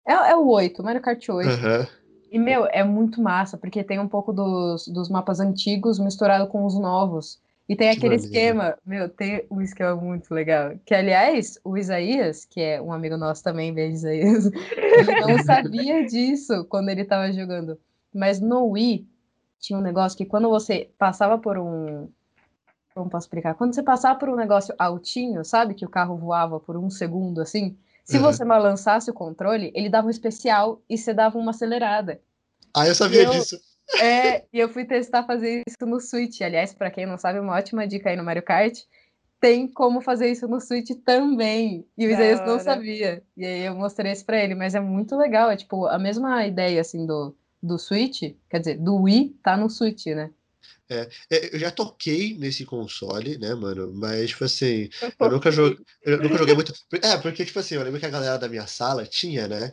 É, 0.07 0.13
é 0.13 0.37
o 0.37 0.47
8, 0.49 0.83
Mario 0.83 1.01
Kart 1.01 1.29
8. 1.29 1.49
Uhum. 1.49 1.87
E, 2.31 2.39
meu, 2.39 2.67
é 2.67 2.83
muito 2.83 3.21
massa, 3.21 3.59
porque 3.59 3.85
tem 3.85 3.99
um 3.99 4.09
pouco 4.09 4.33
dos, 4.33 4.89
dos 4.89 5.11
mapas 5.11 5.39
antigos 5.39 5.99
misturado 5.99 6.47
com 6.47 6.65
os 6.65 6.79
novos. 6.79 7.42
E 7.69 7.77
tem 7.77 7.91
aquele 7.91 8.17
esquema, 8.17 8.77
meu, 8.85 9.09
tem 9.09 9.47
um 9.51 9.61
esquema 9.61 9.95
muito 9.95 10.35
legal. 10.35 10.73
Que, 10.85 10.95
aliás, 10.95 11.59
o 11.65 11.79
Isaías, 11.79 12.45
que 12.45 12.61
é 12.61 12.83
um 12.83 12.93
amigo 12.93 13.17
nosso 13.17 13.43
também, 13.43 13.73
beijo 13.73 13.95
Isaías, 13.95 14.47
ele 14.77 15.21
não 15.21 15.43
sabia 15.45 16.05
disso 16.05 16.65
quando 16.69 16.89
ele 16.89 17.03
estava 17.03 17.33
jogando. 17.33 17.79
Mas 18.13 18.41
no 18.41 18.67
Wii 18.67 19.07
tinha 19.59 19.79
um 19.79 19.83
negócio 19.83 20.19
que 20.19 20.27
quando 20.27 20.49
você 20.49 20.91
passava 20.99 21.39
por 21.39 21.57
um. 21.57 22.09
Como 22.95 23.09
posso 23.09 23.27
explicar? 23.27 23.55
Quando 23.55 23.75
você 23.75 23.83
passava 23.83 24.19
por 24.19 24.29
um 24.29 24.37
negócio 24.37 24.75
altinho, 24.79 25.45
sabe? 25.45 25.73
Que 25.73 25.87
o 25.87 25.89
carro 25.89 26.17
voava 26.19 26.61
por 26.61 26.77
um 26.77 26.91
segundo 26.91 27.41
assim. 27.41 27.77
Se 28.05 28.17
uhum. 28.17 28.25
você 28.25 28.45
balançasse 28.45 29.11
o 29.11 29.15
controle, 29.15 29.73
ele 29.75 29.89
dava 29.89 30.09
um 30.09 30.11
especial 30.11 30.83
e 30.91 30.99
você 30.99 31.15
dava 31.15 31.39
uma 31.39 31.53
acelerada. 31.53 32.21
Ah, 32.75 32.87
eu 32.87 32.95
sabia 32.95 33.23
eu, 33.23 33.31
disso. 33.31 33.59
É, 34.01 34.45
e 34.53 34.59
eu 34.59 34.69
fui 34.69 34.85
testar 34.85 35.25
fazer 35.25 35.63
isso 35.67 35.87
no 35.87 36.01
Switch. 36.01 36.41
Aliás, 36.41 36.73
para 36.73 36.91
quem 36.91 37.07
não 37.07 37.19
sabe, 37.19 37.39
uma 37.39 37.55
ótima 37.55 37.87
dica 37.87 38.11
aí 38.11 38.17
no 38.17 38.25
Mario 38.25 38.43
Kart. 38.43 38.79
Tem 39.41 39.67
como 39.67 40.01
fazer 40.01 40.31
isso 40.31 40.47
no 40.47 40.61
Switch 40.61 40.91
também. 41.05 41.87
E 41.99 42.07
o 42.07 42.11
Isaías 42.11 42.41
não 42.47 42.59
sabia. 42.61 43.23
E 43.37 43.45
aí 43.45 43.67
eu 43.67 43.75
mostrei 43.75 44.13
isso 44.13 44.25
pra 44.25 44.43
ele, 44.43 44.55
mas 44.55 44.75
é 44.75 44.81
muito 44.81 45.17
legal. 45.17 45.51
É 45.51 45.57
tipo 45.57 45.87
a 45.87 45.99
mesma 45.99 46.47
ideia 46.47 46.81
assim 46.81 47.05
do, 47.05 47.35
do 47.63 47.79
Switch, 47.79 48.35
quer 48.49 48.59
dizer, 48.61 48.79
do 48.79 49.03
Wii 49.03 49.37
tá 49.43 49.57
no 49.57 49.69
Switch, 49.69 50.07
né? 50.07 50.31
É, 50.89 51.09
é, 51.31 51.55
eu 51.55 51.59
já 51.59 51.71
toquei 51.71 52.37
nesse 52.37 52.67
console, 52.67 53.39
né, 53.39 53.55
mano? 53.55 53.93
Mas, 53.95 54.31
tipo 54.31 54.45
assim, 54.45 54.91
eu 55.19 55.31
nunca, 55.31 55.51
joguei, 55.51 55.79
eu 56.05 56.23
nunca 56.23 56.37
joguei 56.37 56.55
muito. 56.55 56.73
É, 57.03 57.17
porque, 57.17 57.45
tipo 57.45 57.59
assim, 57.59 57.77
eu 57.77 57.83
lembro 57.83 57.99
que 57.99 58.07
a 58.07 58.11
galera 58.11 58.39
da 58.39 58.49
minha 58.49 58.67
sala 58.67 59.07
tinha, 59.07 59.49
né? 59.49 59.73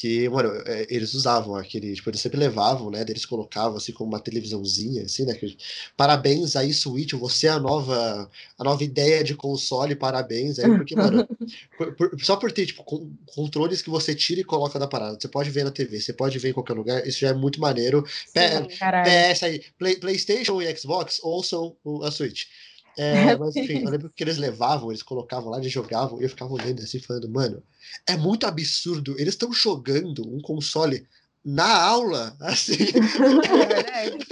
Que, 0.00 0.26
mano, 0.30 0.50
é, 0.64 0.86
eles 0.88 1.12
usavam 1.12 1.54
aquele, 1.54 1.94
tipo, 1.94 2.08
eles 2.08 2.22
sempre 2.22 2.40
levavam, 2.40 2.90
né, 2.90 3.04
eles 3.06 3.26
colocavam 3.26 3.76
assim 3.76 3.92
como 3.92 4.08
uma 4.08 4.18
televisãozinha, 4.18 5.02
assim, 5.02 5.26
né, 5.26 5.34
que, 5.34 5.58
parabéns 5.94 6.56
aí 6.56 6.72
Switch, 6.72 7.12
você 7.12 7.48
é 7.48 7.50
a 7.50 7.58
nova, 7.58 8.30
a 8.58 8.64
nova 8.64 8.82
ideia 8.82 9.22
de 9.22 9.34
console, 9.34 9.94
parabéns 9.94 10.58
aí, 10.58 10.70
porque, 10.74 10.96
mano, 10.96 11.28
por, 11.76 11.94
por, 11.96 12.18
só 12.22 12.36
por 12.36 12.50
ter, 12.50 12.64
tipo, 12.64 12.82
com, 12.82 13.12
controles 13.26 13.82
que 13.82 13.90
você 13.90 14.14
tira 14.14 14.40
e 14.40 14.44
coloca 14.44 14.78
da 14.78 14.88
parada, 14.88 15.18
você 15.20 15.28
pode 15.28 15.50
ver 15.50 15.64
na 15.64 15.70
TV, 15.70 16.00
você 16.00 16.14
pode 16.14 16.38
ver 16.38 16.48
em 16.48 16.54
qualquer 16.54 16.72
lugar, 16.72 17.06
isso 17.06 17.20
já 17.20 17.28
é 17.28 17.34
muito 17.34 17.60
maneiro, 17.60 18.02
Sim, 18.08 18.68
PS 19.04 19.42
aí, 19.42 19.62
Play, 19.78 19.96
Playstation 19.96 20.62
e 20.62 20.74
Xbox 20.74 21.20
ouçam 21.22 21.76
a 22.02 22.10
Switch, 22.10 22.44
é, 22.98 23.36
mas 23.36 23.56
enfim, 23.56 23.84
eu 23.84 23.90
lembro 23.90 24.10
que 24.10 24.22
eles 24.22 24.38
levavam, 24.38 24.90
eles 24.90 25.02
colocavam 25.02 25.50
lá, 25.50 25.58
eles 25.58 25.72
jogavam, 25.72 26.20
e 26.20 26.24
eu 26.24 26.28
ficava 26.28 26.52
olhando 26.52 26.80
assim, 26.80 27.00
falando, 27.00 27.28
mano, 27.28 27.62
é 28.08 28.16
muito 28.16 28.46
absurdo. 28.46 29.12
Eles 29.18 29.34
estão 29.34 29.52
jogando 29.52 30.22
um 30.26 30.40
console 30.40 31.06
na 31.44 31.82
aula, 31.82 32.36
assim. 32.40 32.74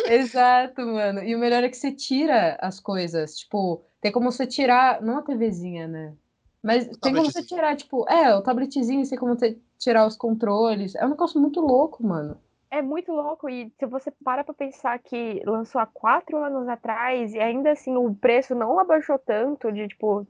É 0.06 0.14
Exato, 0.14 0.82
mano. 0.82 1.22
E 1.22 1.34
o 1.34 1.38
melhor 1.38 1.64
é 1.64 1.68
que 1.68 1.76
você 1.76 1.92
tira 1.92 2.58
as 2.60 2.80
coisas. 2.80 3.38
Tipo, 3.38 3.82
tem 4.00 4.12
como 4.12 4.30
você 4.30 4.46
tirar. 4.46 5.00
Não 5.02 5.18
a 5.18 5.22
TVzinha, 5.22 5.88
né? 5.88 6.14
Mas 6.62 6.86
o 6.86 6.98
tem 6.98 7.14
como 7.14 7.30
você 7.30 7.42
tirar, 7.42 7.76
tipo, 7.76 8.08
é, 8.08 8.34
o 8.34 8.42
tabletzinho, 8.42 9.08
tem 9.08 9.18
como 9.18 9.38
você 9.38 9.56
tirar 9.78 10.06
os 10.06 10.16
controles. 10.16 10.94
É 10.94 11.06
um 11.06 11.10
negócio 11.10 11.40
muito 11.40 11.60
louco, 11.60 12.04
mano. 12.04 12.38
É 12.70 12.82
muito 12.82 13.10
louco, 13.12 13.48
e 13.48 13.72
se 13.78 13.86
você 13.86 14.10
para 14.10 14.44
pra 14.44 14.52
pensar 14.52 14.98
que 14.98 15.42
lançou 15.46 15.80
há 15.80 15.86
quatro 15.86 16.36
anos 16.36 16.68
atrás, 16.68 17.32
e 17.32 17.38
ainda 17.38 17.72
assim 17.72 17.96
o 17.96 18.14
preço 18.14 18.54
não 18.54 18.78
abaixou 18.78 19.18
tanto, 19.18 19.72
de 19.72 19.88
tipo, 19.88 20.26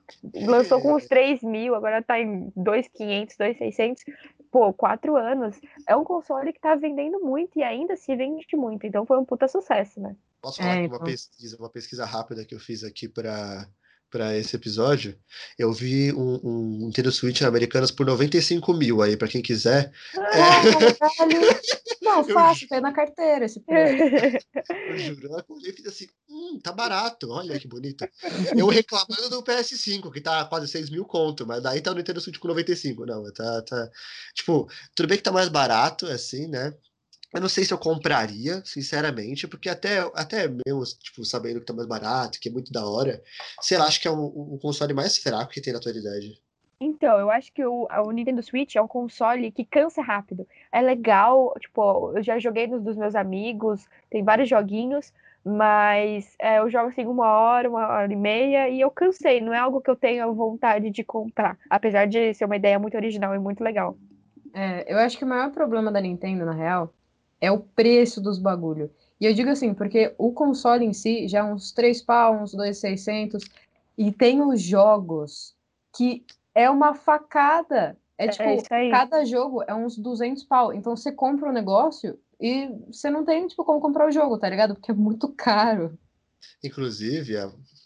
lançou 0.47 0.81
com 0.81 0.95
uns 0.95 1.07
3 1.07 1.43
mil, 1.43 1.75
agora 1.75 2.01
tá 2.01 2.21
em 2.21 2.53
2,500, 2.55 3.37
2,600, 3.37 4.05
pô, 4.53 4.73
quatro 4.73 5.17
anos. 5.17 5.61
É 5.87 5.97
um 5.97 6.05
console 6.05 6.53
que 6.53 6.61
tá 6.61 6.77
vendendo 6.77 7.19
muito 7.21 7.59
e 7.59 7.63
ainda 7.63 7.97
se 7.97 8.15
vende 8.15 8.47
muito, 8.55 8.87
então 8.87 9.05
foi 9.05 9.19
um 9.19 9.25
puta 9.25 9.49
sucesso, 9.49 10.01
né? 10.01 10.15
Posso 10.41 10.59
falar 10.59 10.77
é, 10.77 10.85
então... 10.85 10.99
uma 10.99 11.05
pesquisa, 11.05 11.57
uma 11.59 11.71
pesquisa 11.71 12.05
rápida 12.05 12.45
que 12.45 12.55
eu 12.55 12.61
fiz 12.61 12.85
aqui 12.85 13.09
para 13.09 13.67
para 14.11 14.37
esse 14.37 14.57
episódio, 14.57 15.19
eu 15.59 15.73
vi 15.73 16.13
um, 16.13 16.41
um 16.43 16.79
Nintendo 16.87 17.13
Switch 17.13 17.43
Americanas 17.43 17.91
por 17.91 18.07
95 18.07 18.73
mil 18.75 19.03
aí, 19.03 19.17
para 19.17 19.29
quem 19.29 19.43
quiser. 19.43 19.93
Ah, 20.17 20.63
é... 20.65 22.03
Não, 22.03 22.25
fácil, 22.33 22.69
tem 22.69 22.81
na 22.81 22.93
carteira 22.93 23.45
esse 23.45 23.61
preço. 23.61 24.03
eu 24.89 24.99
juro, 24.99 25.29
eu 25.37 25.45
e 25.63 25.73
fiz 25.73 25.87
assim, 25.87 26.07
hum, 26.29 26.59
tá 26.63 26.73
barato, 26.73 27.31
olha 27.31 27.59
que 27.59 27.69
bonito. 27.69 28.09
Eu 28.57 28.69
reclamando 28.69 29.29
do 29.31 29.43
PS5, 29.43 30.11
que 30.11 30.21
tá 30.21 30.45
quase 30.47 30.69
6 30.69 30.91
mil 30.91 31.05
conto, 31.05 31.47
mas 31.47 31.63
daí 31.63 31.81
tá 31.81 31.91
o 31.91 31.95
Nintendo 31.95 32.21
Switch 32.21 32.39
com 32.39 32.49
95, 32.49 33.05
não, 33.05 33.31
tá, 33.33 33.63
tá... 33.63 33.91
Tipo, 34.35 34.69
tudo 34.95 35.09
bem 35.09 35.19
que 35.19 35.25
tá 35.25 35.33
mais 35.33 35.49
barato, 35.49 36.07
assim, 36.07 36.47
né? 36.49 36.75
Eu 37.35 37.41
não 37.41 37.49
sei 37.49 37.65
se 37.65 37.73
eu 37.73 37.79
compraria, 37.79 38.63
sinceramente, 38.65 39.47
porque 39.47 39.69
até, 39.69 39.99
até 40.15 40.49
mesmo, 40.49 40.83
tipo, 40.99 41.25
sabendo 41.25 41.61
que 41.61 41.67
tá 41.67 41.75
mais 41.75 41.87
barato, 41.87 42.41
que 42.41 42.49
é 42.49 42.53
muito 42.53 42.73
da 42.73 42.87
hora, 42.87 43.23
sei 43.61 43.77
lá, 43.77 43.85
acho 43.85 44.01
que 44.01 44.09
é 44.09 44.11
o, 44.11 44.25
o 44.25 44.59
console 44.61 44.95
mais 44.95 45.19
fraco 45.19 45.53
que 45.53 45.61
tem 45.61 45.73
na 45.73 45.79
atualidade. 45.79 46.41
Então, 46.81 47.19
eu 47.19 47.31
acho 47.31 47.53
que 47.53 47.65
o, 47.65 47.89
o 47.91 48.11
Nintendo 48.13 48.43
Switch 48.43 48.77
é 48.77 48.83
um 48.83 48.87
console 48.87 49.51
que 49.51 49.65
cansa 49.65 50.01
rápido. 50.01 50.47
É 50.71 50.81
legal, 50.81 51.53
tipo, 51.59 52.13
eu 52.17 52.23
já 52.23 52.39
joguei 52.39 52.67
nos 52.67 52.83
dos 52.83 52.97
meus 52.97 53.17
amigos, 53.17 53.87
tem 54.09 54.23
vários 54.23 54.49
joguinhos, 54.49 55.13
mas 55.45 56.35
é, 56.39 56.61
eu 56.61 56.71
jogo 56.71 56.89
assim 56.89 57.05
uma 57.05 57.27
hora, 57.27 57.69
uma 57.69 57.87
hora 57.87 58.13
e 58.13 58.17
meia, 58.17 58.69
e 58.69 58.81
eu 58.81 58.91
cansei. 58.91 59.41
Não 59.41 59.53
é 59.53 59.59
algo 59.59 59.81
que 59.81 59.91
eu 59.91 59.97
tenho 59.97 60.33
vontade 60.35 60.89
de 60.91 61.03
comprar, 61.03 61.59
apesar 61.69 62.07
de 62.07 62.33
ser 62.35 62.45
uma 62.45 62.57
ideia 62.57 62.79
muito 62.79 62.97
original 62.97 63.35
e 63.35 63.39
muito 63.39 63.63
legal. 63.63 63.99
É, 64.55 64.93
eu 64.93 64.99
acho 64.99 65.19
que 65.19 65.25
o 65.25 65.29
maior 65.29 65.51
problema 65.51 65.91
da 65.91 66.01
Nintendo, 66.01 66.45
na 66.45 66.53
real, 66.53 66.95
é 67.41 67.51
o 67.51 67.59
preço 67.59 68.21
dos 68.21 68.39
bagulho. 68.39 68.91
E 69.21 69.27
eu 69.27 69.35
digo 69.35 69.51
assim, 69.51 69.75
porque 69.75 70.15
o 70.17 70.33
console 70.33 70.85
em 70.85 70.93
si 70.93 71.27
já 71.29 71.41
é 71.41 71.45
uns 71.45 71.73
3 71.73 72.03
pau, 72.03 72.41
uns 72.41 72.53
2,600, 72.53 73.45
e 73.97 74.13
tem 74.13 74.41
os 74.43 74.61
jogos 74.61 75.55
que 75.97 76.25
é 76.55 76.71
uma 76.71 76.95
facada. 76.95 77.97
É, 78.17 78.27
é 78.27 78.29
tipo, 78.29 78.69
cada 78.91 79.25
jogo 79.25 79.63
é 79.67 79.75
uns 79.75 79.97
200 79.97 80.45
pau. 80.45 80.73
Então 80.73 80.97
você 80.97 81.11
compra 81.11 81.49
um 81.49 81.53
negócio 81.53 82.19
e 82.41 82.69
você 82.91 83.11
não 83.11 83.25
tem, 83.25 83.47
tipo, 83.47 83.65
como 83.65 83.81
comprar 83.81 84.09
o 84.09 84.13
jogo, 84.13 84.39
tá 84.39 84.49
ligado? 84.49 84.75
Porque 84.75 84.91
é 84.91 84.95
muito 84.95 85.29
caro. 85.29 85.99
Inclusive, 86.63 87.37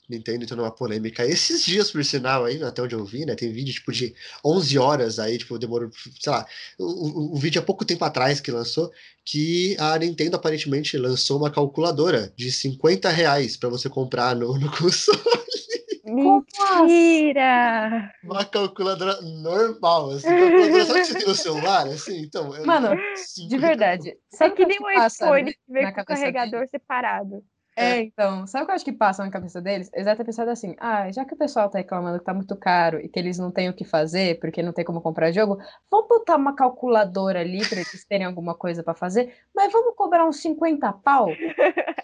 Nintendo 0.08 0.44
entrou 0.44 0.58
numa 0.58 0.70
polêmica 0.70 1.24
esses 1.24 1.64
dias, 1.64 1.90
por 1.90 2.04
sinal, 2.04 2.44
aí, 2.44 2.62
até 2.62 2.82
onde 2.82 2.94
eu 2.94 3.04
vi, 3.04 3.24
né? 3.24 3.34
Tem 3.34 3.52
vídeo, 3.52 3.72
tipo, 3.72 3.92
de 3.92 4.14
11 4.44 4.78
horas 4.78 5.18
aí, 5.18 5.38
tipo, 5.38 5.58
demorou, 5.58 5.90
sei 6.20 6.32
lá, 6.32 6.46
o, 6.78 7.34
o, 7.34 7.36
vídeo 7.36 7.60
há 7.60 7.64
pouco 7.64 7.84
tempo 7.84 8.04
atrás 8.04 8.40
que 8.40 8.50
lançou, 8.50 8.90
que 9.24 9.76
a 9.78 9.96
Nintendo 9.98 10.36
aparentemente 10.36 10.96
lançou 10.98 11.38
uma 11.38 11.50
calculadora 11.50 12.32
de 12.36 12.50
50 12.50 13.08
reais 13.10 13.56
pra 13.56 13.68
você 13.68 13.88
comprar 13.88 14.34
no, 14.34 14.58
no 14.58 14.70
console. 14.76 15.18
Mentira! 16.04 16.52
Uma 18.24 18.44
calculadora 18.44 19.20
normal, 19.22 20.10
assim, 20.10 20.28
calculadora 20.28 20.84
sabe 20.84 21.00
que 21.00 21.06
você 21.06 21.14
tem 21.14 21.28
no 21.28 21.34
celular, 21.34 21.86
assim, 21.86 22.22
então... 22.22 22.50
Mano, 22.66 22.90
de 23.48 23.58
verdade, 23.58 24.16
sabe 24.34 24.52
é 24.52 24.56
que 24.56 24.66
nem 24.66 24.78
um 24.80 24.90
iPhone 24.90 25.52
que 25.52 25.72
vem 25.72 25.92
com 25.92 26.00
o 26.00 26.04
carregador 26.04 26.60
dele? 26.60 26.70
separado. 26.72 27.44
É, 27.76 28.00
então, 28.02 28.46
sabe 28.46 28.64
o 28.64 28.66
que 28.66 28.72
eu 28.72 28.74
acho 28.76 28.84
que 28.84 28.92
passa 28.92 29.24
na 29.24 29.30
cabeça 29.30 29.60
deles? 29.60 29.90
Exatamente 29.94 30.26
pensando 30.26 30.50
assim, 30.50 30.74
ah, 30.78 31.10
já 31.10 31.24
que 31.24 31.34
o 31.34 31.38
pessoal 31.38 31.70
tá 31.70 31.78
reclamando 31.78 32.18
que 32.18 32.24
tá 32.24 32.34
muito 32.34 32.54
caro 32.56 33.00
e 33.00 33.08
que 33.08 33.18
eles 33.18 33.38
não 33.38 33.50
têm 33.50 33.70
o 33.70 33.74
que 33.74 33.84
fazer 33.84 34.38
porque 34.40 34.62
não 34.62 34.72
tem 34.72 34.84
como 34.84 35.00
comprar 35.00 35.32
jogo, 35.32 35.58
vamos 35.90 36.08
botar 36.08 36.36
uma 36.36 36.54
calculadora 36.54 37.40
ali 37.40 37.66
para 37.66 37.78
eles 37.78 38.04
terem 38.04 38.26
alguma 38.26 38.54
coisa 38.54 38.82
para 38.82 38.94
fazer, 38.94 39.34
mas 39.54 39.72
vamos 39.72 39.94
cobrar 39.96 40.26
uns 40.26 40.40
50 40.42 40.92
pau? 40.92 41.28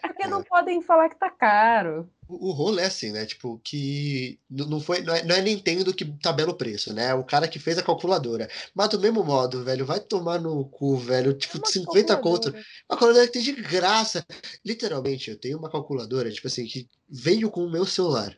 Porque 0.03 0.27
não 0.27 0.43
podem 0.45 0.81
falar 0.81 1.09
que 1.09 1.17
tá 1.17 1.31
caro. 1.31 2.09
O 2.29 2.53
rolo 2.53 2.79
é 2.79 2.85
assim, 2.85 3.11
né? 3.11 3.25
Tipo, 3.25 3.59
que 3.65 4.39
não 4.51 4.81
foi, 4.81 5.01
não 5.03 5.15
é, 5.15 5.25
não 5.25 5.35
é 5.35 5.41
Nintendo 5.41 5.95
que 5.95 6.05
tabela 6.05 6.51
o 6.51 6.57
preço, 6.57 6.93
né? 6.93 7.07
É 7.07 7.15
o 7.15 7.25
cara 7.25 7.49
que 7.49 7.59
fez 7.59 7.79
a 7.79 7.83
calculadora. 7.83 8.49
Mas 8.75 8.91
do 8.91 9.01
mesmo 9.01 9.25
modo, 9.25 9.65
velho, 9.65 9.87
vai 9.87 9.99
tomar 9.99 10.41
no 10.41 10.65
cu, 10.67 10.97
velho. 10.99 11.33
Tipo, 11.33 11.59
Uma 11.59 11.67
50 11.67 12.17
conto. 12.19 12.49
Uma 12.51 12.57
calculadora 12.91 13.27
que 13.27 13.33
tem 13.33 13.43
de 13.43 13.53
graça. 13.53 14.25
Literalmente, 14.65 15.31
eu 15.31 15.39
tenho 15.39 15.59
uma 15.59 15.71
calculadora, 15.71 16.31
tipo 16.31 16.47
assim, 16.47 16.67
que 16.67 16.87
veio 17.09 17.51
com 17.51 17.65
o 17.65 17.71
meu 17.71 17.87
celular. 17.87 18.37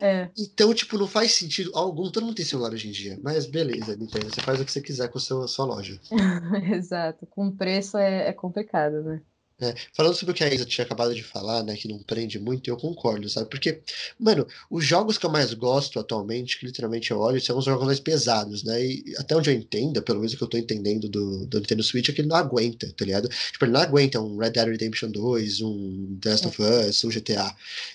É, 0.00 0.30
Então, 0.38 0.72
tipo, 0.72 0.96
não 0.96 1.08
faz 1.08 1.32
sentido 1.32 1.70
algum. 1.74 2.10
Todo 2.10 2.24
mundo 2.24 2.36
tem 2.36 2.44
celular 2.44 2.72
hoje 2.72 2.88
em 2.88 2.92
dia. 2.92 3.18
Mas 3.22 3.46
beleza, 3.46 3.96
Nintendo. 3.96 4.32
Você 4.32 4.40
faz 4.40 4.60
o 4.60 4.64
que 4.64 4.72
você 4.72 4.80
quiser 4.80 5.08
com 5.08 5.18
a 5.18 5.20
sua, 5.20 5.48
sua 5.48 5.64
loja. 5.64 6.00
exato. 6.72 7.26
Com 7.26 7.50
preço 7.50 7.98
é, 7.98 8.28
é 8.28 8.32
complicado, 8.32 9.02
né? 9.02 9.20
É, 9.60 9.74
falando 9.92 10.14
sobre 10.14 10.30
o 10.30 10.34
que 10.36 10.44
a 10.44 10.54
Isa 10.54 10.64
tinha 10.64 10.84
acabado 10.84 11.12
de 11.12 11.22
falar, 11.24 11.64
né, 11.64 11.74
que 11.76 11.88
não 11.88 11.98
prende 11.98 12.38
muito, 12.38 12.70
eu 12.70 12.76
concordo, 12.76 13.28
sabe? 13.28 13.50
Porque, 13.50 13.80
mano, 14.16 14.46
os 14.70 14.84
jogos 14.84 15.18
que 15.18 15.26
eu 15.26 15.30
mais 15.30 15.52
gosto 15.52 15.98
atualmente, 15.98 16.56
que 16.58 16.64
literalmente 16.64 17.10
eu 17.10 17.18
olho, 17.18 17.40
são 17.40 17.58
os 17.58 17.64
jogos 17.64 17.84
mais 17.84 17.98
pesados, 17.98 18.62
né? 18.62 18.80
E 18.84 19.14
até 19.18 19.34
onde 19.36 19.50
eu 19.50 19.54
entenda, 19.54 20.00
pelo 20.00 20.20
menos 20.20 20.32
o 20.32 20.36
que 20.36 20.44
eu 20.44 20.48
tô 20.48 20.56
entendendo 20.56 21.08
do, 21.08 21.44
do 21.44 21.58
Nintendo 21.58 21.82
Switch, 21.82 22.08
é 22.08 22.12
que 22.12 22.20
ele 22.20 22.28
não 22.28 22.36
aguenta, 22.36 22.92
tá 22.96 23.04
ligado? 23.04 23.28
Tipo, 23.28 23.64
ele 23.64 23.72
não 23.72 23.80
aguenta 23.80 24.20
um 24.20 24.38
Red 24.38 24.50
Dead 24.50 24.68
Redemption 24.68 25.10
2, 25.10 25.60
um 25.60 26.16
The 26.20 26.30
Last 26.30 26.46
of 26.46 26.62
Us, 26.62 27.04
um 27.04 27.08
GTA. 27.10 27.52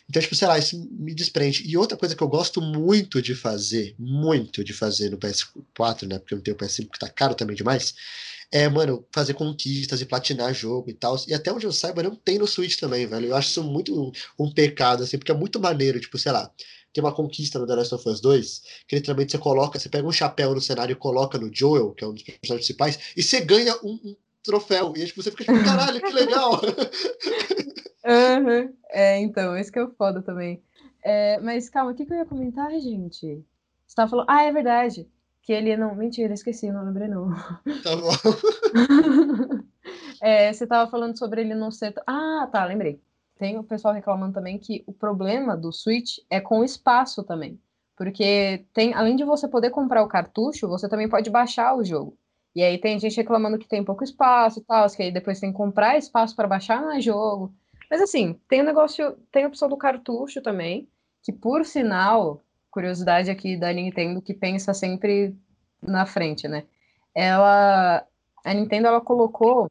Então, 0.10 0.22
tipo, 0.22 0.36
sei 0.36 0.48
lá, 0.50 0.60
isso 0.60 0.78
me 0.92 1.14
desprende. 1.14 1.64
E 1.66 1.78
outra 1.78 1.98
coisa 1.98 2.14
que 2.14 2.22
eu 2.22 2.28
gosto 2.28 2.62
muito 2.62 3.22
de 3.22 3.34
fazer, 3.36 3.96
muito 3.98 4.66
de 4.66 4.74
fazer 4.74 5.10
no 5.12 5.18
PS4, 5.18 6.08
né? 6.10 6.20
Porque 6.20 6.34
eu 6.34 6.38
não 6.38 6.44
tenho 6.44 6.58
o 6.58 6.60
PS5 6.60 6.90
que 6.92 7.00
tá 7.00 7.08
caro 7.08 7.36
também 7.36 7.56
demais. 7.56 7.96
É, 8.54 8.70
mano, 8.70 9.04
fazer 9.12 9.34
conquistas 9.34 10.00
e 10.00 10.06
platinar 10.06 10.54
jogo 10.54 10.88
e 10.88 10.94
tal. 10.94 11.16
E 11.28 11.34
até 11.34 11.52
onde 11.52 11.66
eu 11.66 11.72
saiba, 11.72 12.04
não 12.04 12.16
tem 12.16 12.38
no 12.38 12.46
Switch 12.46 12.80
também, 12.80 13.08
velho. 13.08 13.30
Eu 13.30 13.36
acho 13.36 13.50
isso 13.50 13.64
muito 13.64 14.00
um, 14.00 14.12
um 14.46 14.54
pecado, 14.54 15.02
assim, 15.02 15.18
porque 15.18 15.32
é 15.32 15.36
muito 15.36 15.60
maneiro, 15.60 16.00
tipo, 16.00 16.20
sei 16.20 16.32
lá. 16.32 16.52
Tem 16.94 17.04
uma 17.04 17.12
conquista 17.12 17.58
no 17.58 17.66
The 17.66 17.74
Last 17.74 17.96
of 17.96 18.08
Us 18.08 18.22
2, 18.22 18.62
que 18.88 18.96
literalmente 18.96 19.32
você 19.32 19.40
coloca, 19.40 19.80
você 19.80 19.90
pega 19.90 20.08
um 20.08 20.12
chapéu 20.12 20.54
no 20.54 20.62
cenário 20.62 20.94
e 20.94 20.96
coloca 20.96 21.40
no 21.40 21.50
Joel, 21.52 21.96
que 21.96 22.04
é 22.04 22.08
um 22.08 22.14
dos 22.14 22.22
personagens 22.22 22.68
principais, 22.68 23.00
e 23.18 23.24
você 23.24 23.42
ganha 23.42 23.74
um, 23.84 24.00
um 24.06 24.16
troféu. 24.44 24.94
E 24.96 25.02
aí, 25.02 25.08
tipo, 25.08 25.24
você 25.24 25.32
fica 25.32 25.46
tipo, 25.46 25.66
caralho, 25.66 26.00
que 26.00 26.14
legal! 26.14 26.62
Aham. 28.06 28.72
É, 28.92 29.18
então, 29.20 29.58
esse 29.58 29.72
que 29.72 29.80
é 29.80 29.84
o 29.84 29.90
foda 29.98 30.22
também. 30.22 30.62
É, 31.04 31.40
mas 31.40 31.72
calma, 31.72 31.92
o 31.92 31.96
que, 31.96 32.06
que 32.06 32.14
eu 32.14 32.18
ia 32.18 32.26
comentar, 32.26 32.70
gente? 32.80 33.44
Você 33.88 33.96
tava 33.96 34.12
falando. 34.12 34.30
Ah, 34.30 34.44
é 34.44 34.52
verdade. 34.52 35.08
Que 35.44 35.54
ele 35.54 35.78
não. 35.78 35.94
Mentira, 35.94 36.34
esqueci, 36.34 36.72
não 36.72 36.86
lembrei 36.86 37.08
não. 37.08 37.30
tá 37.84 37.96
bom. 37.96 39.64
É, 40.22 40.54
você 40.54 40.66
tava 40.66 40.90
falando 40.90 41.20
sobre 41.20 41.42
ele 41.42 41.54
não 41.54 41.70
ser. 41.70 41.94
Ah, 42.08 42.48
tá, 42.50 42.64
lembrei. 42.64 43.02
Tem 43.38 43.60
o 43.60 43.64
pessoal 43.64 43.94
reclamando 43.94 44.34
também 44.34 44.58
que 44.58 44.82
o 44.88 44.94
problema 44.94 45.58
do 45.58 45.70
Switch 45.70 46.20
é 46.30 46.40
com 46.40 46.60
o 46.60 46.64
espaço 46.64 47.26
também. 47.26 47.60
Porque 47.98 48.66
tem, 48.74 48.94
além 48.94 49.18
de 49.18 49.26
você 49.26 49.50
poder 49.50 49.70
comprar 49.70 50.02
o 50.02 50.08
cartucho, 50.08 50.70
você 50.70 50.88
também 50.88 51.10
pode 51.10 51.30
baixar 51.30 51.76
o 51.76 51.84
jogo. 51.84 52.18
E 52.56 52.64
aí 52.64 52.78
tem 52.78 52.98
gente 53.00 53.18
reclamando 53.18 53.58
que 53.58 53.68
tem 53.68 53.84
pouco 53.84 54.04
espaço 54.04 54.60
e 54.60 54.64
tal, 54.64 54.90
que 54.90 55.04
aí 55.04 55.12
depois 55.12 55.42
tem 55.42 55.52
que 55.52 55.58
comprar 55.58 55.98
espaço 55.98 56.34
para 56.36 56.48
baixar 56.48 56.82
mais 56.82 57.04
jogo. 57.04 57.54
Mas 57.92 58.02
assim, 58.02 58.40
tem 58.48 58.62
o 58.62 58.66
negócio, 58.66 59.18
tem 59.30 59.44
a 59.44 59.48
opção 59.48 59.68
do 59.68 59.76
cartucho 59.76 60.42
também, 60.42 60.88
que 61.22 61.34
por 61.34 61.66
sinal, 61.66 62.42
curiosidade 62.74 63.30
aqui 63.30 63.56
da 63.56 63.72
Nintendo 63.72 64.20
que 64.20 64.34
pensa 64.34 64.74
sempre 64.74 65.38
na 65.80 66.08
frente, 66.08 66.48
né? 66.48 66.66
Ela, 67.14 68.04
a 68.44 68.54
Nintendo 68.54 68.88
ela 68.88 69.00
colocou, 69.00 69.68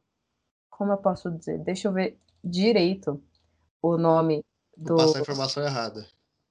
como 0.69 0.93
eu 0.93 0.97
posso 0.97 1.29
dizer? 1.29 1.59
Deixa 1.59 1.89
eu 1.89 1.91
ver 1.91 2.17
direito 2.41 3.21
o 3.81 3.97
nome 3.97 4.41
Vou 4.77 4.85
do 4.85 4.95
passar 4.95 5.19
a 5.19 5.21
informação 5.21 5.63
errada. 5.63 6.07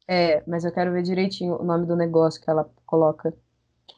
é, 0.07 0.43
mas 0.47 0.65
eu 0.65 0.73
quero 0.73 0.93
ver 0.93 1.03
direitinho 1.03 1.59
o 1.59 1.65
nome 1.65 1.87
do 1.87 1.97
negócio 1.97 2.41
que 2.41 2.51
ela 2.51 2.71
coloca. 2.85 3.35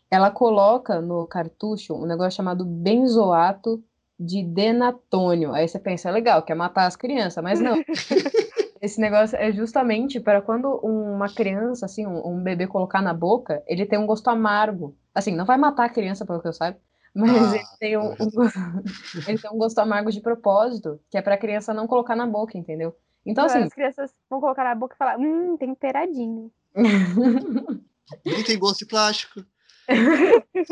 Ela 0.08 0.30
coloca 0.30 1.00
no 1.00 1.26
cartucho 1.26 1.92
um 1.92 2.06
negócio 2.06 2.36
chamado 2.36 2.64
benzoato 2.64 3.82
de 4.18 4.44
denatônio. 4.44 5.52
Aí 5.52 5.66
você 5.66 5.80
pensa, 5.80 6.08
legal, 6.08 6.40
quer 6.44 6.54
matar 6.54 6.86
as 6.86 6.94
crianças, 6.94 7.42
mas 7.42 7.60
não. 7.60 7.74
Esse 8.84 9.00
negócio 9.00 9.34
é 9.38 9.50
justamente 9.50 10.20
para 10.20 10.42
quando 10.42 10.68
uma 10.82 11.32
criança, 11.32 11.86
assim, 11.86 12.06
um, 12.06 12.34
um 12.34 12.42
bebê 12.42 12.66
colocar 12.66 13.00
na 13.00 13.14
boca, 13.14 13.62
ele 13.66 13.86
tem 13.86 13.98
um 13.98 14.04
gosto 14.04 14.28
amargo. 14.28 14.94
Assim, 15.14 15.34
não 15.34 15.46
vai 15.46 15.56
matar 15.56 15.86
a 15.86 15.88
criança, 15.88 16.26
pelo 16.26 16.42
que 16.42 16.48
eu 16.48 16.52
saiba, 16.52 16.78
mas 17.14 17.30
Ah, 17.30 17.56
ele 17.56 17.64
tem 17.80 17.96
um, 17.96 18.12
um 18.12 18.30
gosto, 18.30 18.58
ele 19.26 19.38
tem 19.38 19.50
um 19.50 19.56
gosto 19.56 19.78
amargo 19.78 20.10
de 20.10 20.20
propósito, 20.20 21.00
que 21.08 21.16
é 21.16 21.22
para 21.22 21.34
a 21.34 21.38
criança 21.38 21.72
não 21.72 21.86
colocar 21.86 22.14
na 22.14 22.26
boca, 22.26 22.58
entendeu? 22.58 22.94
Então, 23.24 23.46
assim, 23.46 23.60
As 23.60 23.72
crianças 23.72 24.10
vão 24.28 24.38
colocar 24.38 24.64
na 24.64 24.74
boca 24.74 24.94
e 24.94 24.98
falar, 24.98 25.18
hum, 25.18 25.56
temperadinho. 25.56 26.52
Nem 28.22 28.44
tem 28.44 28.58
gosto 28.58 28.80
de 28.80 28.86
plástico. 28.86 29.46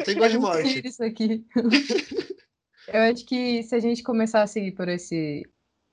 Tem 0.04 0.18
gosto 0.18 0.32
de 0.32 0.38
morte. 0.38 0.86
Isso 0.86 1.02
aqui. 1.02 1.46
Eu 2.88 3.00
acho 3.10 3.24
que 3.24 3.62
se 3.62 3.74
a 3.74 3.80
gente 3.80 4.02
começar 4.02 4.42
a 4.42 4.46
seguir 4.46 4.72
por 4.72 4.86
esse, 4.86 5.48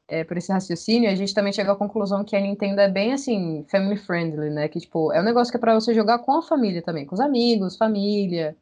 é, 0.10 0.24
por 0.24 0.38
esse 0.38 0.52
raciocínio, 0.52 1.10
a 1.10 1.16
gente 1.16 1.34
também 1.34 1.54
chega 1.54 1.72
à 1.72 1.76
conclusão 1.76 2.24
que 2.24 2.36
a 2.36 2.42
Nintendo 2.42 2.82
é 2.82 2.90
bem 2.90 3.14
assim, 3.14 3.66
family 3.70 3.98
friendly, 3.98 4.50
né? 4.50 4.68
Que 4.68 4.80
tipo, 4.80 5.14
é 5.14 5.22
um 5.22 5.24
negócio 5.24 5.52
que 5.52 5.58
é 5.58 5.60
pra 5.60 5.76
você 5.76 5.94
jogar 5.94 6.20
com 6.20 6.34
a 6.34 6.42
família 6.42 6.82
também, 6.82 7.06
com 7.06 7.16
os 7.16 7.22
amigos, 7.22 7.78
família. 7.78 8.58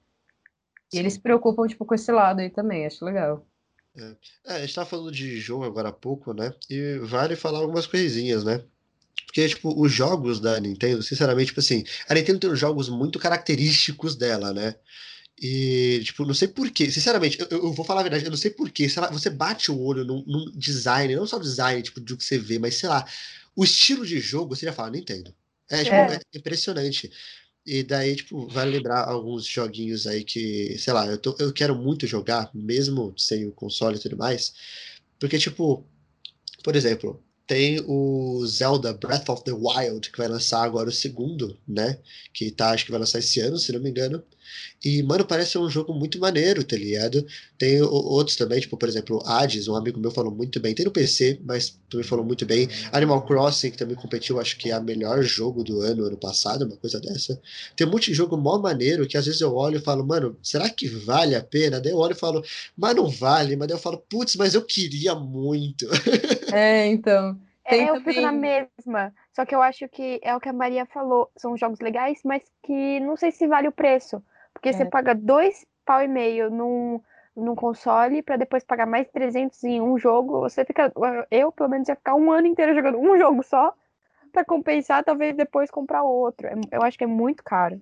E 0.94 0.98
eles 0.98 1.14
se 1.14 1.20
preocupam, 1.20 1.68
tipo, 1.68 1.86
com 1.86 1.96
esse 1.96 2.12
lado 2.12 2.40
aí 2.40 2.50
também, 2.50 2.86
acho 2.86 3.04
legal. 3.04 3.46
É, 4.46 4.56
a 4.56 4.60
gente 4.60 4.76
tava 4.76 4.90
falando 4.90 5.12
de 5.12 5.40
jogo 5.40 5.64
agora 5.64 5.90
há 5.90 5.94
pouco, 5.94 6.34
né? 6.34 6.54
E 6.70 7.00
vale 7.00 7.36
falar 7.36 7.60
algumas 7.60 7.88
coisinhas, 7.88 8.44
né? 8.44 8.62
Porque, 9.26 9.48
tipo, 9.48 9.74
os 9.80 9.92
jogos 9.92 10.40
da 10.40 10.60
Nintendo, 10.60 11.02
sinceramente, 11.02 11.48
tipo 11.48 11.60
assim, 11.60 11.84
a 12.08 12.14
Nintendo 12.14 12.40
tem 12.40 12.50
uns 12.50 12.60
jogos 12.60 12.90
muito 12.90 13.20
característicos 13.20 14.16
dela, 14.16 14.54
né? 14.54 14.76
E, 15.40 16.02
tipo, 16.04 16.26
não 16.26 16.34
sei 16.34 16.48
porquê, 16.48 16.90
sinceramente, 16.90 17.40
eu, 17.40 17.48
eu 17.50 17.74
vou 17.74 17.86
falar 17.86 18.00
a 18.00 18.04
verdade, 18.04 18.26
eu 18.26 18.32
não 18.32 18.38
sei 18.38 18.50
porquê, 18.50 18.90
sei 18.90 19.02
lá, 19.02 19.12
você 19.12 19.30
bate 19.30 19.72
o 19.72 19.80
olho 19.80 20.04
num, 20.04 20.24
num 20.26 20.52
design, 20.56 21.16
não 21.16 21.28
só 21.28 21.38
design, 21.38 21.82
tipo, 21.84 22.00
do 22.00 22.18
que 22.18 22.24
você 22.24 22.40
vê, 22.40 22.58
mas 22.58 22.76
sei 22.76 22.90
lá, 22.90 23.08
o 23.56 23.64
estilo 23.64 24.06
de 24.06 24.20
jogo, 24.20 24.56
você 24.56 24.66
já 24.66 24.74
fala, 24.74 24.92
Nintendo. 24.92 25.34
É, 25.70 25.84
tipo, 25.84 25.96
É. 25.96 26.16
é 26.16 26.38
impressionante. 26.38 27.12
E 27.66 27.84
daí, 27.84 28.16
tipo, 28.16 28.48
vale 28.48 28.72
lembrar 28.72 29.04
alguns 29.04 29.46
joguinhos 29.46 30.08
aí 30.08 30.24
que, 30.24 30.78
sei 30.80 30.94
lá, 30.94 31.06
eu, 31.06 31.18
tô, 31.18 31.36
eu 31.38 31.54
quero 31.54 31.76
muito 31.76 32.08
jogar, 32.08 32.50
mesmo 32.54 33.14
sem 33.18 33.46
o 33.46 33.52
console 33.52 33.98
e 33.98 34.00
tudo 34.00 34.18
mais, 34.18 34.54
porque, 35.20 35.38
tipo, 35.38 35.86
por 36.64 36.76
exemplo, 36.76 37.22
tem 37.46 37.82
o 37.88 38.44
Zelda 38.46 38.94
Breath 38.94 39.30
of 39.30 39.44
the 39.44 39.52
Wild, 39.52 40.10
que 40.12 40.18
vai 40.18 40.28
lançar 40.28 40.64
agora 40.64 40.90
o 40.90 40.92
segundo, 40.92 41.58
né? 41.68 42.00
Que 42.34 42.52
tá, 42.52 42.72
acho 42.72 42.86
que 42.86 42.92
vai 42.92 43.00
lançar 43.00 43.20
esse 43.20 43.40
ano, 43.40 43.58
se 43.58 43.72
não 43.72 43.80
me 43.80 43.90
engano. 43.90 44.24
E, 44.84 45.02
mano, 45.04 45.26
parece 45.26 45.52
ser 45.52 45.58
um 45.60 45.70
jogo 45.70 45.94
muito 45.94 46.20
maneiro, 46.20 46.64
tá 46.64 46.76
ligado? 46.76 47.26
Tem 47.58 47.82
outros 47.82 48.36
também, 48.36 48.60
tipo, 48.60 48.78
por 48.78 48.88
exemplo, 48.88 49.22
Hades, 49.26 49.68
um 49.68 49.76
amigo 49.76 50.00
meu 50.00 50.12
falou 50.12 50.32
muito 50.32 50.60
bem. 50.60 50.74
Tem 50.76 50.86
no 50.86 50.92
PC, 50.92 51.40
mas 51.46 51.80
também 51.90 52.06
falou 52.06 52.24
muito 52.26 52.46
bem. 52.46 52.68
Animal 52.92 53.26
Crossing, 53.26 53.72
que 53.72 53.78
também 53.78 53.96
competiu, 53.96 54.40
acho 54.40 54.58
que 54.58 54.70
é 54.72 54.78
o 54.78 54.84
melhor 54.84 55.22
jogo 55.24 55.64
do 55.64 55.82
ano, 55.82 56.06
ano 56.06 56.18
passado, 56.18 56.66
uma 56.66 56.78
coisa 56.78 57.00
dessa. 57.00 57.40
Tem 57.76 57.88
um 57.88 57.92
monte 57.92 58.08
de 58.08 58.14
jogo 58.14 58.38
mó 58.38 58.58
maneiro 58.60 59.08
que 59.08 59.18
às 59.18 59.26
vezes 59.26 59.42
eu 59.42 59.56
olho 59.56 59.78
e 59.78 59.82
falo, 59.82 60.06
mano, 60.06 60.38
será 60.44 60.70
que 60.70 60.88
vale 60.88 61.36
a 61.36 61.44
pena? 61.44 61.80
Daí 61.82 61.92
eu 61.92 61.98
olho 61.98 62.14
e 62.14 62.16
falo, 62.20 62.44
mas 62.78 62.96
não 62.96 63.10
vale. 63.10 63.56
Mas 63.56 63.68
daí 63.68 63.76
eu 63.78 63.82
falo, 63.82 63.98
putz, 64.10 64.36
mas 64.36 64.54
eu 64.54 64.62
queria 64.62 65.16
muito. 65.16 65.88
É, 66.54 66.88
então. 66.88 67.38
Tem 67.70 67.82
É, 67.82 67.90
eu 67.90 67.96
fico 67.98 68.22
na 68.22 68.32
também- 68.32 68.68
mesma. 68.78 69.14
Só 69.36 69.46
que 69.46 69.54
eu 69.54 69.62
acho 69.62 69.88
que 69.90 70.20
é 70.24 70.34
o 70.36 70.40
que 70.40 70.48
a 70.50 70.54
Maria 70.54 70.86
falou. 70.86 71.30
São 71.38 71.58
jogos 71.58 71.80
legais, 71.82 72.20
mas 72.24 72.42
que 72.64 73.00
não 73.02 73.18
sei 73.18 73.32
se 73.32 73.46
vale 73.48 73.68
o 73.68 73.72
preço. 73.72 74.24
Porque 74.58 74.74
você 74.74 74.84
É. 74.84 74.86
paga 74.86 75.14
dois 75.14 75.66
pau 75.86 76.02
e 76.02 76.08
meio 76.08 76.50
num, 76.50 77.00
num 77.36 77.56
console 77.56 78.24
pra 78.24 78.36
depois 78.38 78.64
pagar 78.64 78.88
mais 78.88 79.08
300 79.10 79.64
em 79.64 79.80
um 79.80 79.98
jogo. 79.98 80.40
Você 80.42 80.66
fica. 80.66 80.92
Eu, 81.30 81.52
pelo 81.52 81.70
menos, 81.70 81.88
ia 81.88 81.96
ficar 81.96 82.16
um 82.16 82.32
ano 82.32 82.48
inteiro 82.48 82.74
jogando 82.74 82.98
um 82.98 83.16
jogo 83.18 83.44
só 83.44 83.74
pra 84.34 84.44
compensar, 84.44 85.04
talvez 85.04 85.36
depois 85.36 85.70
comprar 85.72 86.04
outro. 86.04 86.48
É- 86.48 86.56
Eu 86.72 86.82
acho 86.82 86.98
que 86.98 87.04
é 87.04 87.08
muito 87.08 87.44
caro. 87.44 87.80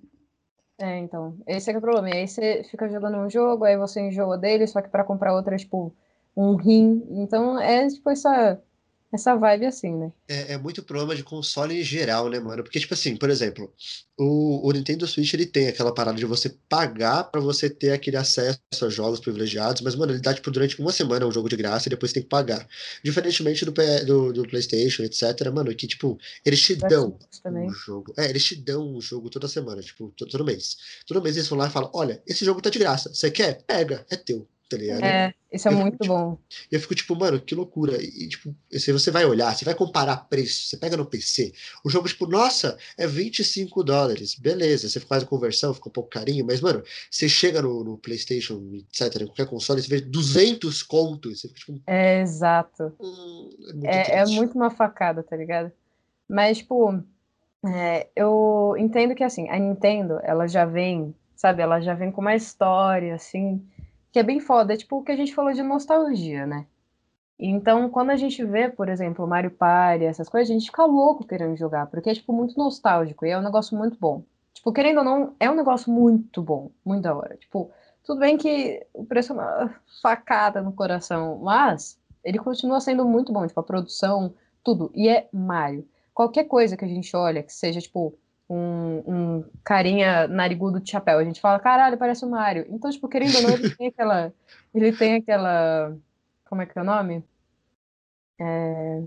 É, 0.78 0.98
então. 0.98 1.34
Esse 1.46 1.70
é 1.70 1.72
que 1.72 1.76
é 1.76 1.78
o 1.78 1.82
problema. 1.82 2.10
E 2.10 2.18
aí 2.18 2.28
você 2.28 2.62
fica 2.70 2.86
jogando 2.88 3.16
um 3.16 3.30
jogo, 3.30 3.64
aí 3.64 3.76
você 3.78 4.00
enjoa 4.00 4.36
dele, 4.36 4.66
só 4.66 4.82
que 4.82 4.90
pra 4.90 5.02
comprar 5.04 5.32
outro 5.34 5.54
é 5.54 5.56
tipo 5.56 5.92
um 6.36 6.54
rim. 6.56 7.02
Então 7.10 7.58
é 7.58 7.88
tipo 7.88 8.10
essa, 8.10 8.60
essa 9.12 9.34
vibe 9.36 9.66
assim, 9.66 9.94
né? 9.94 10.12
É, 10.28 10.54
é 10.54 10.58
muito 10.58 10.82
problema 10.82 11.14
de 11.14 11.22
console 11.22 11.78
em 11.80 11.84
geral, 11.84 12.28
né, 12.28 12.40
mano? 12.40 12.64
Porque, 12.64 12.80
tipo 12.80 12.94
assim, 12.94 13.16
por 13.16 13.30
exemplo, 13.30 13.72
o, 14.18 14.68
o 14.68 14.72
Nintendo 14.72 15.06
Switch 15.06 15.32
ele 15.32 15.46
tem 15.46 15.68
aquela 15.68 15.94
parada 15.94 16.18
de 16.18 16.24
você 16.24 16.48
pagar 16.68 17.24
pra 17.30 17.40
você 17.40 17.70
ter 17.70 17.92
aquele 17.92 18.16
acesso 18.16 18.58
a 18.82 18.88
jogos 18.88 19.20
privilegiados, 19.20 19.82
mas, 19.82 19.94
mano, 19.94 20.10
ele 20.12 20.20
dá, 20.20 20.34
tipo, 20.34 20.50
durante 20.50 20.80
uma 20.80 20.90
semana 20.90 21.24
um 21.26 21.30
jogo 21.30 21.48
de 21.48 21.54
graça 21.56 21.88
e 21.88 21.90
depois 21.90 22.12
tem 22.12 22.24
que 22.24 22.28
pagar. 22.28 22.66
Diferentemente 23.04 23.64
do, 23.64 23.72
do, 24.04 24.32
do 24.32 24.48
PlayStation, 24.48 25.04
etc., 25.04 25.48
mano, 25.54 25.72
que, 25.76 25.86
tipo, 25.86 26.18
eles 26.44 26.60
te 26.60 26.74
Do 26.74 26.88
dão 26.88 27.16
um 27.46 27.72
jogo. 27.72 28.12
É, 28.18 28.28
eles 28.28 28.44
te 28.44 28.56
dão 28.56 28.96
um 28.96 29.00
jogo 29.00 29.30
toda 29.30 29.46
semana, 29.46 29.80
tipo, 29.80 30.08
to- 30.16 30.26
todo 30.26 30.44
mês. 30.44 30.76
Todo 31.06 31.22
mês 31.22 31.36
eles 31.36 31.48
vão 31.48 31.56
lá 31.58 31.68
e 31.68 31.70
falam: 31.70 31.88
olha, 31.94 32.20
esse 32.26 32.44
jogo 32.44 32.60
tá 32.60 32.68
de 32.68 32.80
graça. 32.80 33.14
Você 33.14 33.30
quer? 33.30 33.62
Pega, 33.62 34.04
é 34.10 34.16
teu. 34.16 34.48
Tá 34.68 34.76
ligado? 34.76 35.04
É, 35.04 35.34
isso 35.52 35.68
é 35.68 35.70
Eu 35.70 35.76
muito 35.76 35.94
fico, 35.94 36.04
tipo, 36.04 36.14
bom. 36.14 36.38
E 36.70 36.74
eu 36.74 36.80
fico 36.80 36.94
tipo, 36.94 37.16
mano, 37.16 37.40
que 37.40 37.54
loucura. 37.54 37.96
E, 38.02 38.28
tipo, 38.28 38.54
se 38.70 38.92
você 38.92 39.10
vai 39.10 39.24
olhar, 39.24 39.54
você 39.54 39.64
vai 39.64 39.74
comparar 39.74 40.16
preço, 40.28 40.68
você 40.68 40.76
pega 40.76 40.96
no 40.96 41.06
PC, 41.06 41.52
o 41.84 41.90
jogo, 41.90 42.08
tipo, 42.08 42.26
nossa, 42.26 42.76
é 42.98 43.06
25 43.06 43.82
dólares. 43.84 44.34
Beleza, 44.34 44.88
você 44.88 45.00
faz 45.00 45.22
a 45.22 45.26
conversão, 45.26 45.74
fica 45.74 45.88
um 45.88 45.92
pouco 45.92 46.10
carinho, 46.10 46.44
mas, 46.46 46.60
mano, 46.60 46.82
você 47.10 47.28
chega 47.28 47.62
no, 47.62 47.84
no 47.84 47.98
PlayStation, 47.98 48.60
etc., 48.74 49.22
em 49.22 49.26
qualquer 49.26 49.46
console, 49.46 49.80
você 49.82 49.88
vê 49.88 50.00
200 50.00 50.82
contos. 50.82 51.40
Você 51.40 51.48
fica 51.48 51.60
tipo, 51.60 51.82
É 51.86 52.20
exato. 52.20 52.92
hum, 53.00 53.50
é 53.68 53.72
muito 53.74 53.86
É, 53.86 54.18
é 54.18 54.26
muito 54.26 54.54
uma 54.56 54.70
facada, 54.70 55.22
tá 55.22 55.36
ligado? 55.36 55.72
Mas, 56.28 56.58
tipo, 56.58 57.02
é, 57.64 58.08
eu 58.16 58.74
entendo 58.78 59.14
que, 59.14 59.24
assim, 59.24 59.48
a 59.48 59.58
Nintendo, 59.58 60.20
ela 60.22 60.46
já 60.46 60.64
vem, 60.64 61.14
sabe, 61.34 61.62
ela 61.62 61.80
já 61.80 61.94
vem 61.94 62.10
com 62.12 62.20
uma 62.20 62.34
história, 62.34 63.14
assim, 63.14 63.62
que 64.16 64.20
é 64.20 64.22
bem 64.22 64.40
foda. 64.40 64.72
É 64.72 64.78
tipo 64.78 64.96
o 64.96 65.02
que 65.04 65.12
a 65.12 65.16
gente 65.16 65.34
falou 65.34 65.52
de 65.52 65.62
nostalgia, 65.62 66.46
né? 66.46 66.66
Então, 67.38 67.90
quando 67.90 68.08
a 68.08 68.16
gente 68.16 68.42
vê, 68.46 68.66
por 68.66 68.88
exemplo, 68.88 69.26
Mario 69.26 69.50
Party, 69.50 70.04
essas 70.04 70.26
coisas, 70.26 70.48
a 70.48 70.54
gente 70.54 70.70
fica 70.70 70.86
louco 70.86 71.26
querendo 71.26 71.54
jogar, 71.54 71.86
porque 71.88 72.08
é, 72.08 72.14
tipo, 72.14 72.32
muito 72.32 72.56
nostálgico 72.56 73.26
e 73.26 73.30
é 73.30 73.38
um 73.38 73.42
negócio 73.42 73.76
muito 73.76 73.98
bom. 74.00 74.24
Tipo, 74.54 74.72
querendo 74.72 75.00
ou 75.00 75.04
não, 75.04 75.36
é 75.38 75.50
um 75.50 75.54
negócio 75.54 75.92
muito 75.92 76.42
bom, 76.42 76.70
muito 76.82 77.02
da 77.02 77.14
hora. 77.14 77.36
Tipo, 77.36 77.70
tudo 78.02 78.20
bem 78.20 78.38
que 78.38 78.86
o 78.94 79.04
preço 79.04 79.32
é 79.32 79.34
uma 79.34 79.74
facada 80.00 80.62
no 80.62 80.72
coração, 80.72 81.38
mas 81.42 82.00
ele 82.24 82.38
continua 82.38 82.80
sendo 82.80 83.04
muito 83.04 83.34
bom, 83.34 83.46
tipo, 83.46 83.60
a 83.60 83.62
produção, 83.62 84.32
tudo. 84.64 84.90
E 84.94 85.10
é 85.10 85.28
Mario. 85.30 85.86
Qualquer 86.14 86.44
coisa 86.44 86.74
que 86.74 86.86
a 86.86 86.88
gente 86.88 87.14
olha, 87.14 87.42
que 87.42 87.52
seja, 87.52 87.82
tipo, 87.82 88.16
um, 88.48 89.02
um 89.06 89.44
carinha 89.64 90.26
narigudo 90.28 90.80
de 90.80 90.90
chapéu, 90.90 91.18
a 91.18 91.24
gente 91.24 91.40
fala, 91.40 91.58
caralho, 91.58 91.98
parece 91.98 92.24
o 92.24 92.30
Mario. 92.30 92.66
Então, 92.68 92.90
tipo, 92.90 93.08
querendo 93.08 93.36
ou 93.36 93.42
não, 93.42 93.50
ele 93.54 93.70
tem 93.70 93.88
aquela. 93.88 94.32
Ele 94.74 94.92
tem 94.92 95.14
aquela. 95.16 95.96
Como 96.48 96.62
é 96.62 96.66
que 96.66 96.78
é 96.78 96.82
o 96.82 96.84
nome? 96.84 97.24
É, 98.38 99.02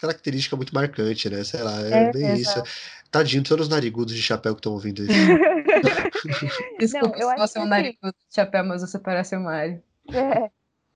Característica 0.00 0.54
muito 0.56 0.74
marcante, 0.74 1.28
né? 1.28 1.42
Sei 1.44 1.62
lá, 1.62 1.80
é, 1.82 2.04
é, 2.04 2.12
bem 2.12 2.34
isso. 2.34 2.50
exato. 2.50 2.70
Tadinho, 3.10 3.42
todos 3.42 3.66
os 3.66 3.72
narigudos 3.72 4.14
de 4.14 4.22
chapéu 4.22 4.54
que 4.54 4.60
estão 4.60 4.72
ouvindo 4.72 5.02
isso. 5.02 5.12
Desculpa 6.78 7.08
Não, 7.08 7.14
eu 7.22 7.28
se 7.28 7.34
acho 7.34 7.46
você 7.48 7.58
é 7.58 7.60
um 7.60 7.64
que- 7.64 7.70
narigudo 7.70 8.12
de 8.28 8.34
chapéu, 8.34 8.64
mas 8.64 8.80
você 8.82 8.98
parece 8.98 9.36
o 9.36 9.40
Mario. 9.40 9.82
É, 10.12 10.50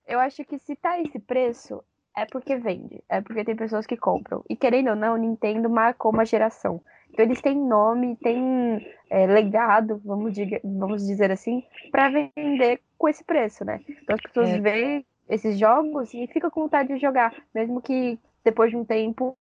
eu 0.07 0.19
acho 0.19 0.43
que 0.45 0.57
se 0.59 0.75
tá 0.75 0.99
esse 1.01 1.19
preço, 1.19 1.83
é 2.15 2.25
porque 2.25 2.55
vende. 2.57 3.03
É 3.09 3.19
porque 3.21 3.43
tem 3.43 3.55
pessoas 3.55 3.85
que 3.85 3.97
compram. 3.97 4.43
E 4.49 4.55
querendo 4.55 4.91
ou 4.91 4.95
não, 4.95 5.17
Nintendo 5.17 5.69
marcou 5.69 6.11
uma 6.11 6.25
geração. 6.25 6.81
Então 7.13 7.25
eles 7.25 7.41
têm 7.41 7.55
nome, 7.57 8.17
têm 8.17 8.85
é, 9.09 9.27
legado, 9.27 10.01
vamos, 10.03 10.33
diga- 10.33 10.59
vamos 10.63 11.05
dizer 11.05 11.31
assim, 11.31 11.63
pra 11.91 12.09
vender 12.09 12.81
com 12.97 13.07
esse 13.07 13.23
preço, 13.23 13.63
né? 13.63 13.79
Então 13.87 14.15
as 14.15 14.21
pessoas 14.21 14.49
É. 14.49 14.59
veem 14.59 15.05
esses 15.29 15.57
jogos 15.57 16.13
e 16.13 16.27
ficam 16.27 16.49
com 16.49 16.61
vontade 16.63 16.93
de 16.93 16.99
jogar, 16.99 17.33
mesmo 17.53 17.81
que 17.81 18.19
depois 18.43 18.71
de 18.71 18.77
um 18.77 18.83
tempo 18.83 19.37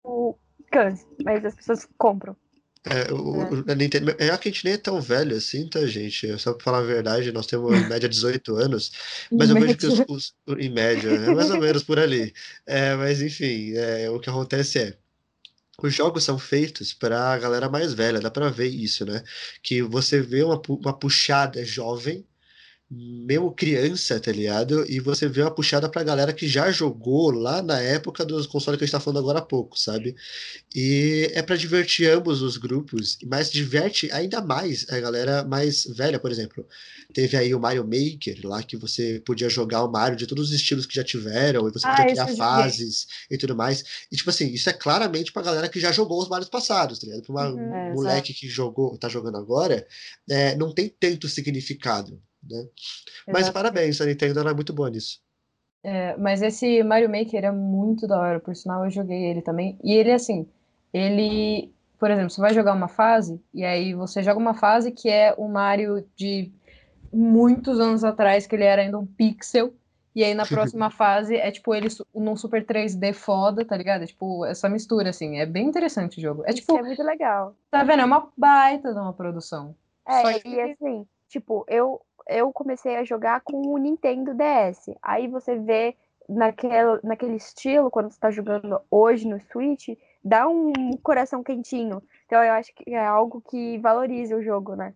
canse. 0.70 1.06
Mas 1.24 1.44
as 1.44 1.54
pessoas 1.54 1.88
compram. 1.96 2.36
É, 2.86 3.12
o, 3.12 3.16
o- 3.42 3.70
a 3.70 3.74
Nintendo, 3.74 4.10
é 4.12 4.36
que 4.38 4.48
a 4.48 4.52
gente 4.52 4.64
nem 4.64 4.72
é 4.74 4.78
tão 4.78 5.00
velho 5.02 5.36
assim, 5.36 5.68
tá, 5.68 5.86
gente? 5.86 6.38
Só 6.38 6.54
pra 6.54 6.64
falar 6.64 6.78
a 6.78 6.82
verdade, 6.82 7.30
nós 7.30 7.46
temos 7.46 7.70
em 7.78 7.86
média 7.88 8.08
18 8.08 8.56
anos, 8.56 8.90
mas 9.30 9.50
eu 9.50 9.56
vejo 9.60 9.76
que 9.76 9.86
os, 9.86 10.00
os- 10.08 10.34
em 10.58 10.70
média, 10.70 11.10
é 11.10 11.34
mais 11.34 11.50
ou 11.50 11.60
menos 11.60 11.82
por 11.82 11.98
ali. 11.98 12.32
É, 12.66 12.94
mas 12.94 13.20
enfim, 13.20 13.74
é, 13.76 14.08
o 14.10 14.18
que 14.18 14.30
acontece 14.30 14.78
é, 14.78 14.96
os 15.86 15.94
jogos 15.94 16.24
são 16.24 16.38
feitos 16.38 16.92
para 16.94 17.32
a 17.32 17.38
galera 17.38 17.68
mais 17.68 17.92
velha, 17.94 18.20
dá 18.20 18.30
pra 18.30 18.50
ver 18.50 18.68
isso, 18.68 19.04
né? 19.06 19.22
Que 19.62 19.82
você 19.82 20.20
vê 20.20 20.42
uma, 20.42 20.60
uma 20.68 20.98
puxada 20.98 21.64
jovem, 21.64 22.26
mesmo 22.90 23.52
criança, 23.54 24.18
tá 24.18 24.32
ligado? 24.32 24.84
E 24.90 24.98
você 24.98 25.28
vê 25.28 25.42
uma 25.42 25.50
puxada 25.54 25.88
pra 25.88 26.02
galera 26.02 26.32
que 26.32 26.48
já 26.48 26.72
jogou 26.72 27.30
lá 27.30 27.62
na 27.62 27.78
época 27.80 28.24
dos 28.24 28.46
consoles 28.48 28.78
que 28.78 28.84
a 28.84 28.86
gente 28.86 28.92
tá 28.92 28.98
falando 28.98 29.20
agora 29.20 29.38
há 29.38 29.42
pouco, 29.42 29.78
sabe? 29.78 30.16
E 30.74 31.30
é 31.32 31.40
pra 31.40 31.54
divertir 31.54 32.10
ambos 32.10 32.42
os 32.42 32.56
grupos, 32.56 33.16
mas 33.26 33.50
diverte 33.50 34.10
ainda 34.10 34.40
mais 34.40 34.86
a 34.88 34.98
galera 34.98 35.44
mais 35.44 35.84
velha, 35.84 36.18
por 36.18 36.32
exemplo. 36.32 36.66
Teve 37.14 37.36
aí 37.36 37.54
o 37.54 37.60
Mario 37.60 37.84
Maker, 37.84 38.40
lá 38.44 38.60
que 38.62 38.76
você 38.76 39.22
podia 39.24 39.48
jogar 39.48 39.84
o 39.84 39.90
Mario 39.90 40.16
de 40.16 40.26
todos 40.26 40.48
os 40.48 40.52
estilos 40.54 40.84
que 40.84 40.94
já 40.96 41.04
tiveram, 41.04 41.68
e 41.68 41.72
você 41.72 41.86
Ah, 41.86 41.90
podia 41.90 42.06
criar 42.12 42.26
fases 42.36 43.06
e 43.30 43.38
tudo 43.38 43.54
mais. 43.54 43.84
E 44.10 44.16
tipo 44.16 44.30
assim, 44.30 44.48
isso 44.52 44.68
é 44.68 44.72
claramente 44.72 45.32
pra 45.32 45.42
galera 45.42 45.68
que 45.68 45.78
já 45.78 45.92
jogou 45.92 46.20
os 46.20 46.28
Marios 46.28 46.48
passados, 46.48 46.98
tá 46.98 47.06
ligado? 47.06 47.22
Pra 47.22 47.32
uma- 47.32 47.48
Uhum. 47.50 47.56
um 47.70 47.90
É, 47.90 47.92
moleque 47.94 48.34
que 48.34 48.48
jogou, 48.48 48.96
tá 48.98 49.08
jogando 49.08 49.36
agora, 49.36 49.86
é, 50.28 50.56
não 50.56 50.72
tem 50.72 50.88
tanto 50.88 51.28
significado, 51.28 52.20
né? 52.42 52.68
Mas 53.26 53.42
Exato. 53.42 53.54
parabéns, 53.54 54.00
a 54.00 54.06
Nintendo 54.06 54.40
ela 54.40 54.50
é 54.50 54.54
muito 54.54 54.72
boa 54.72 54.90
nisso. 54.90 55.20
É, 55.82 56.16
mas 56.18 56.42
esse 56.42 56.82
Mario 56.82 57.08
Maker 57.08 57.44
é 57.44 57.50
muito 57.50 58.06
da 58.06 58.18
hora, 58.18 58.40
por 58.40 58.54
sinal 58.54 58.84
eu 58.84 58.90
joguei 58.90 59.24
ele 59.24 59.40
também. 59.42 59.78
E 59.82 59.94
ele, 59.94 60.12
assim, 60.12 60.46
ele, 60.92 61.72
por 61.98 62.10
exemplo, 62.10 62.30
você 62.30 62.40
vai 62.40 62.52
jogar 62.52 62.74
uma 62.74 62.88
fase, 62.88 63.40
e 63.54 63.64
aí 63.64 63.94
você 63.94 64.22
joga 64.22 64.38
uma 64.38 64.54
fase 64.54 64.92
que 64.92 65.08
é 65.08 65.34
o 65.38 65.48
Mario 65.48 66.06
de 66.14 66.52
muitos 67.12 67.80
anos 67.80 68.04
atrás, 68.04 68.46
que 68.46 68.54
ele 68.54 68.64
era 68.64 68.82
ainda 68.82 68.98
um 68.98 69.06
pixel, 69.06 69.72
e 70.14 70.22
aí 70.22 70.34
na 70.34 70.44
próxima 70.46 70.90
fase 70.90 71.34
é 71.36 71.50
tipo 71.50 71.74
ele 71.74 71.88
num 72.14 72.36
Super 72.36 72.64
3D 72.64 73.14
foda, 73.14 73.64
tá 73.64 73.76
ligado? 73.76 74.02
É 74.02 74.06
tipo 74.06 74.44
essa 74.44 74.68
mistura, 74.68 75.10
assim, 75.10 75.38
é 75.38 75.46
bem 75.46 75.66
interessante 75.66 76.18
o 76.18 76.20
jogo. 76.20 76.42
É 76.44 76.50
Isso 76.50 76.60
tipo, 76.60 76.76
é 76.76 76.82
muito 76.82 77.02
legal. 77.02 77.54
tá 77.70 77.82
vendo? 77.84 78.02
É 78.02 78.04
uma 78.04 78.30
baita 78.36 78.92
de 78.92 78.98
uma 79.00 79.12
produção. 79.14 79.74
É, 80.06 80.22
Só 80.22 80.30
e 80.30 80.40
que- 80.40 80.60
assim, 80.60 81.06
tipo, 81.28 81.64
eu, 81.68 82.00
eu 82.30 82.52
comecei 82.52 82.96
a 82.96 83.04
jogar 83.04 83.40
com 83.40 83.60
o 83.60 83.78
Nintendo 83.78 84.32
DS. 84.34 84.94
Aí 85.02 85.28
você 85.28 85.56
vê 85.56 85.96
naquele, 86.28 87.00
naquele 87.02 87.36
estilo, 87.36 87.90
quando 87.90 88.10
você 88.10 88.18
tá 88.18 88.30
jogando 88.30 88.80
hoje 88.90 89.26
no 89.26 89.40
Switch, 89.40 89.88
dá 90.24 90.48
um 90.48 90.72
coração 91.02 91.42
quentinho. 91.42 92.02
Então 92.26 92.42
eu 92.42 92.52
acho 92.52 92.72
que 92.74 92.94
é 92.94 93.04
algo 93.04 93.42
que 93.50 93.78
valoriza 93.78 94.36
o 94.36 94.42
jogo, 94.42 94.76
né? 94.76 94.94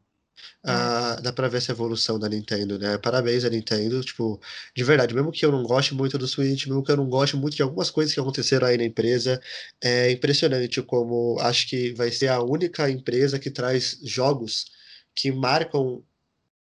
Ah, 0.64 1.16
dá 1.22 1.32
pra 1.32 1.48
ver 1.48 1.58
essa 1.58 1.72
evolução 1.72 2.18
da 2.18 2.28
Nintendo, 2.28 2.78
né? 2.78 2.98
Parabéns 2.98 3.44
à 3.44 3.50
Nintendo, 3.50 4.00
tipo, 4.02 4.40
de 4.74 4.82
verdade, 4.82 5.14
mesmo 5.14 5.30
que 5.30 5.44
eu 5.44 5.52
não 5.52 5.62
goste 5.62 5.94
muito 5.94 6.18
do 6.18 6.26
Switch, 6.26 6.66
mesmo 6.66 6.82
que 6.82 6.90
eu 6.90 6.96
não 6.96 7.08
goste 7.08 7.36
muito 7.36 7.54
de 7.54 7.62
algumas 7.62 7.90
coisas 7.90 8.12
que 8.12 8.20
aconteceram 8.20 8.66
aí 8.66 8.76
na 8.76 8.84
empresa, 8.84 9.40
é 9.82 10.10
impressionante 10.10 10.82
como 10.82 11.38
acho 11.40 11.68
que 11.68 11.92
vai 11.92 12.10
ser 12.10 12.28
a 12.28 12.42
única 12.42 12.90
empresa 12.90 13.38
que 13.38 13.50
traz 13.50 13.98
jogos 14.02 14.72
que 15.14 15.30
marcam 15.30 16.02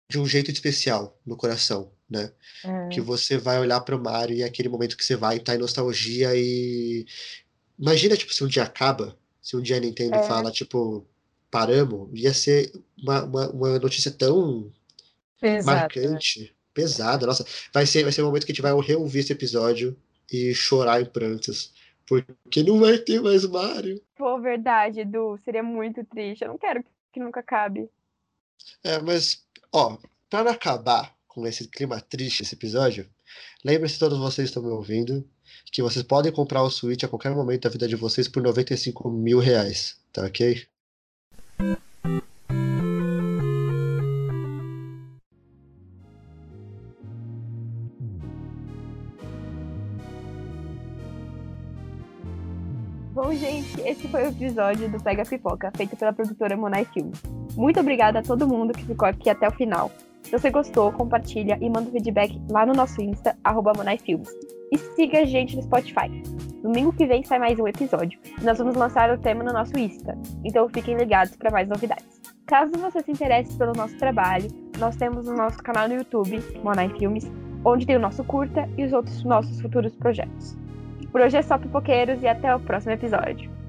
de 0.09 0.19
um 0.19 0.27
jeito 0.27 0.51
especial 0.51 1.19
no 1.27 1.37
coração, 1.37 1.90
né? 2.09 2.33
É, 2.64 2.88
Que 2.90 3.01
você 3.01 3.38
vai 3.38 3.59
olhar 3.59 3.81
pro 3.81 3.99
Mario 4.03 4.37
e 4.37 4.43
é 4.43 4.45
aquele 4.47 4.69
momento 4.69 4.97
que 4.97 5.05
você 5.05 5.17
vai 5.17 5.37
estar 5.38 5.55
em 5.55 5.59
nostalgia 5.59 6.35
e 6.35 7.07
imagina, 7.79 8.17
tipo, 8.17 8.33
se 8.33 8.45
um 8.45 8.49
dia 8.49 8.62
acaba, 8.64 9.17
se 9.40 9.57
um 9.57 9.62
dia 9.62 9.77
a 9.77 9.81
Nintendo 9.81 10.17
É. 10.17 10.23
fala, 10.23 10.51
tipo, 10.51 11.07
paramos, 11.51 12.09
ia 12.14 12.35
ser 12.35 12.73
uma, 13.03 13.25
uma, 13.25 13.51
uma 13.51 13.79
notícia 13.79 14.11
tão 14.11 14.73
Exato. 15.43 15.67
né? 15.67 16.07
marcante, 16.07 16.55
pesada. 16.73 17.27
Nossa, 17.27 17.45
vai 17.73 17.87
ser, 17.87 18.03
vai 18.03 18.12
ser 18.12 18.23
o 18.23 18.27
momento 18.27 18.45
que 18.47 18.53
a 18.53 18.55
gente 18.55 18.62
vai 18.62 18.73
reouvir 18.81 19.21
esse 19.21 19.33
episódio 19.33 19.97
e 20.33 20.55
chorar 20.55 21.01
em 21.01 21.07
prantos. 21.07 21.73
Porque 22.07 22.62
não 22.62 22.81
vai 22.81 22.99
ter 22.99 23.21
mais 23.21 23.45
Mario. 23.47 24.01
Pô, 24.17 24.38
verdade, 24.40 25.01
Edu, 25.01 25.38
seria 25.45 25.62
muito 25.62 26.05
triste. 26.05 26.43
Eu 26.43 26.49
não 26.49 26.59
quero 26.59 26.85
que 27.12 27.21
nunca 27.21 27.40
acabe. 27.40 27.88
É, 28.83 28.99
mas, 29.01 29.44
ó, 29.75 29.99
não 30.33 30.53
acabar 30.53 31.13
com 31.27 31.45
esse 31.47 31.67
clima 31.67 32.01
triste 32.01 32.43
esse 32.43 32.55
episódio, 32.55 33.11
lembre-se 33.65 33.99
todos 33.99 34.19
vocês 34.19 34.49
estão 34.49 34.63
me 34.63 34.71
ouvindo 34.71 35.29
que 35.73 35.83
vocês 35.83 36.05
podem 36.05 36.31
comprar 36.31 36.63
o 36.63 36.71
Switch 36.71 37.03
a 37.03 37.09
qualquer 37.09 37.35
momento 37.35 37.63
da 37.63 37.71
vida 37.71 37.89
de 37.89 37.97
vocês 37.97 38.29
por 38.29 38.41
95 38.41 39.11
mil 39.11 39.41
reais, 39.41 39.97
tá 40.13 40.25
ok? 40.25 40.65
Foi 54.14 54.27
o 54.27 54.29
episódio 54.29 54.88
do 54.88 55.03
Pega 55.03 55.24
Pipoca, 55.24 55.72
feito 55.77 55.96
pela 55.96 56.12
produtora 56.12 56.57
Monai 56.57 56.85
Filmes. 56.85 57.20
Muito 57.57 57.81
obrigada 57.81 58.20
a 58.20 58.22
todo 58.22 58.46
mundo 58.46 58.72
que 58.72 58.85
ficou 58.85 59.09
aqui 59.09 59.29
até 59.29 59.48
o 59.48 59.50
final. 59.50 59.90
Se 60.22 60.31
você 60.31 60.50
gostou, 60.50 60.92
compartilha 60.92 61.59
e 61.61 61.68
manda 61.68 61.90
feedback 61.90 62.40
lá 62.48 62.64
no 62.64 62.74
nosso 62.74 63.03
Insta, 63.03 63.37
arroba. 63.42 63.72
E 64.70 64.79
siga 64.79 65.18
a 65.18 65.24
gente 65.24 65.57
no 65.57 65.64
Spotify. 65.64 66.22
Domingo 66.62 66.92
que 66.92 67.07
vem 67.07 67.24
sai 67.24 67.40
mais 67.40 67.59
um 67.59 67.66
episódio. 67.66 68.20
E 68.40 68.44
nós 68.44 68.57
vamos 68.57 68.77
lançar 68.77 69.11
o 69.11 69.18
tema 69.18 69.42
no 69.42 69.53
nosso 69.53 69.77
Insta. 69.77 70.16
Então 70.44 70.68
fiquem 70.68 70.96
ligados 70.96 71.35
para 71.35 71.50
mais 71.50 71.68
novidades. 71.68 72.22
Caso 72.46 72.70
você 72.79 73.03
se 73.03 73.11
interesse 73.11 73.59
pelo 73.59 73.72
nosso 73.72 73.98
trabalho, 73.98 74.46
nós 74.79 74.94
temos 74.94 75.27
o 75.27 75.35
nosso 75.35 75.59
canal 75.59 75.88
no 75.88 75.94
YouTube, 75.96 76.40
Monai 76.62 76.88
Filmes, 76.90 77.29
onde 77.64 77.85
tem 77.85 77.96
o 77.96 78.00
nosso 78.00 78.22
curta 78.22 78.68
e 78.79 78.85
os 78.85 78.92
outros 78.92 79.24
nossos 79.24 79.61
futuros 79.61 79.92
projetos. 79.96 80.57
Por 81.11 81.20
hoje 81.20 81.37
é 81.37 81.42
só 81.42 81.59
pipoqueiros 81.59 82.22
e 82.22 82.29
até 82.29 82.55
o 82.55 82.61
próximo 82.61 82.92
episódio. 82.92 83.63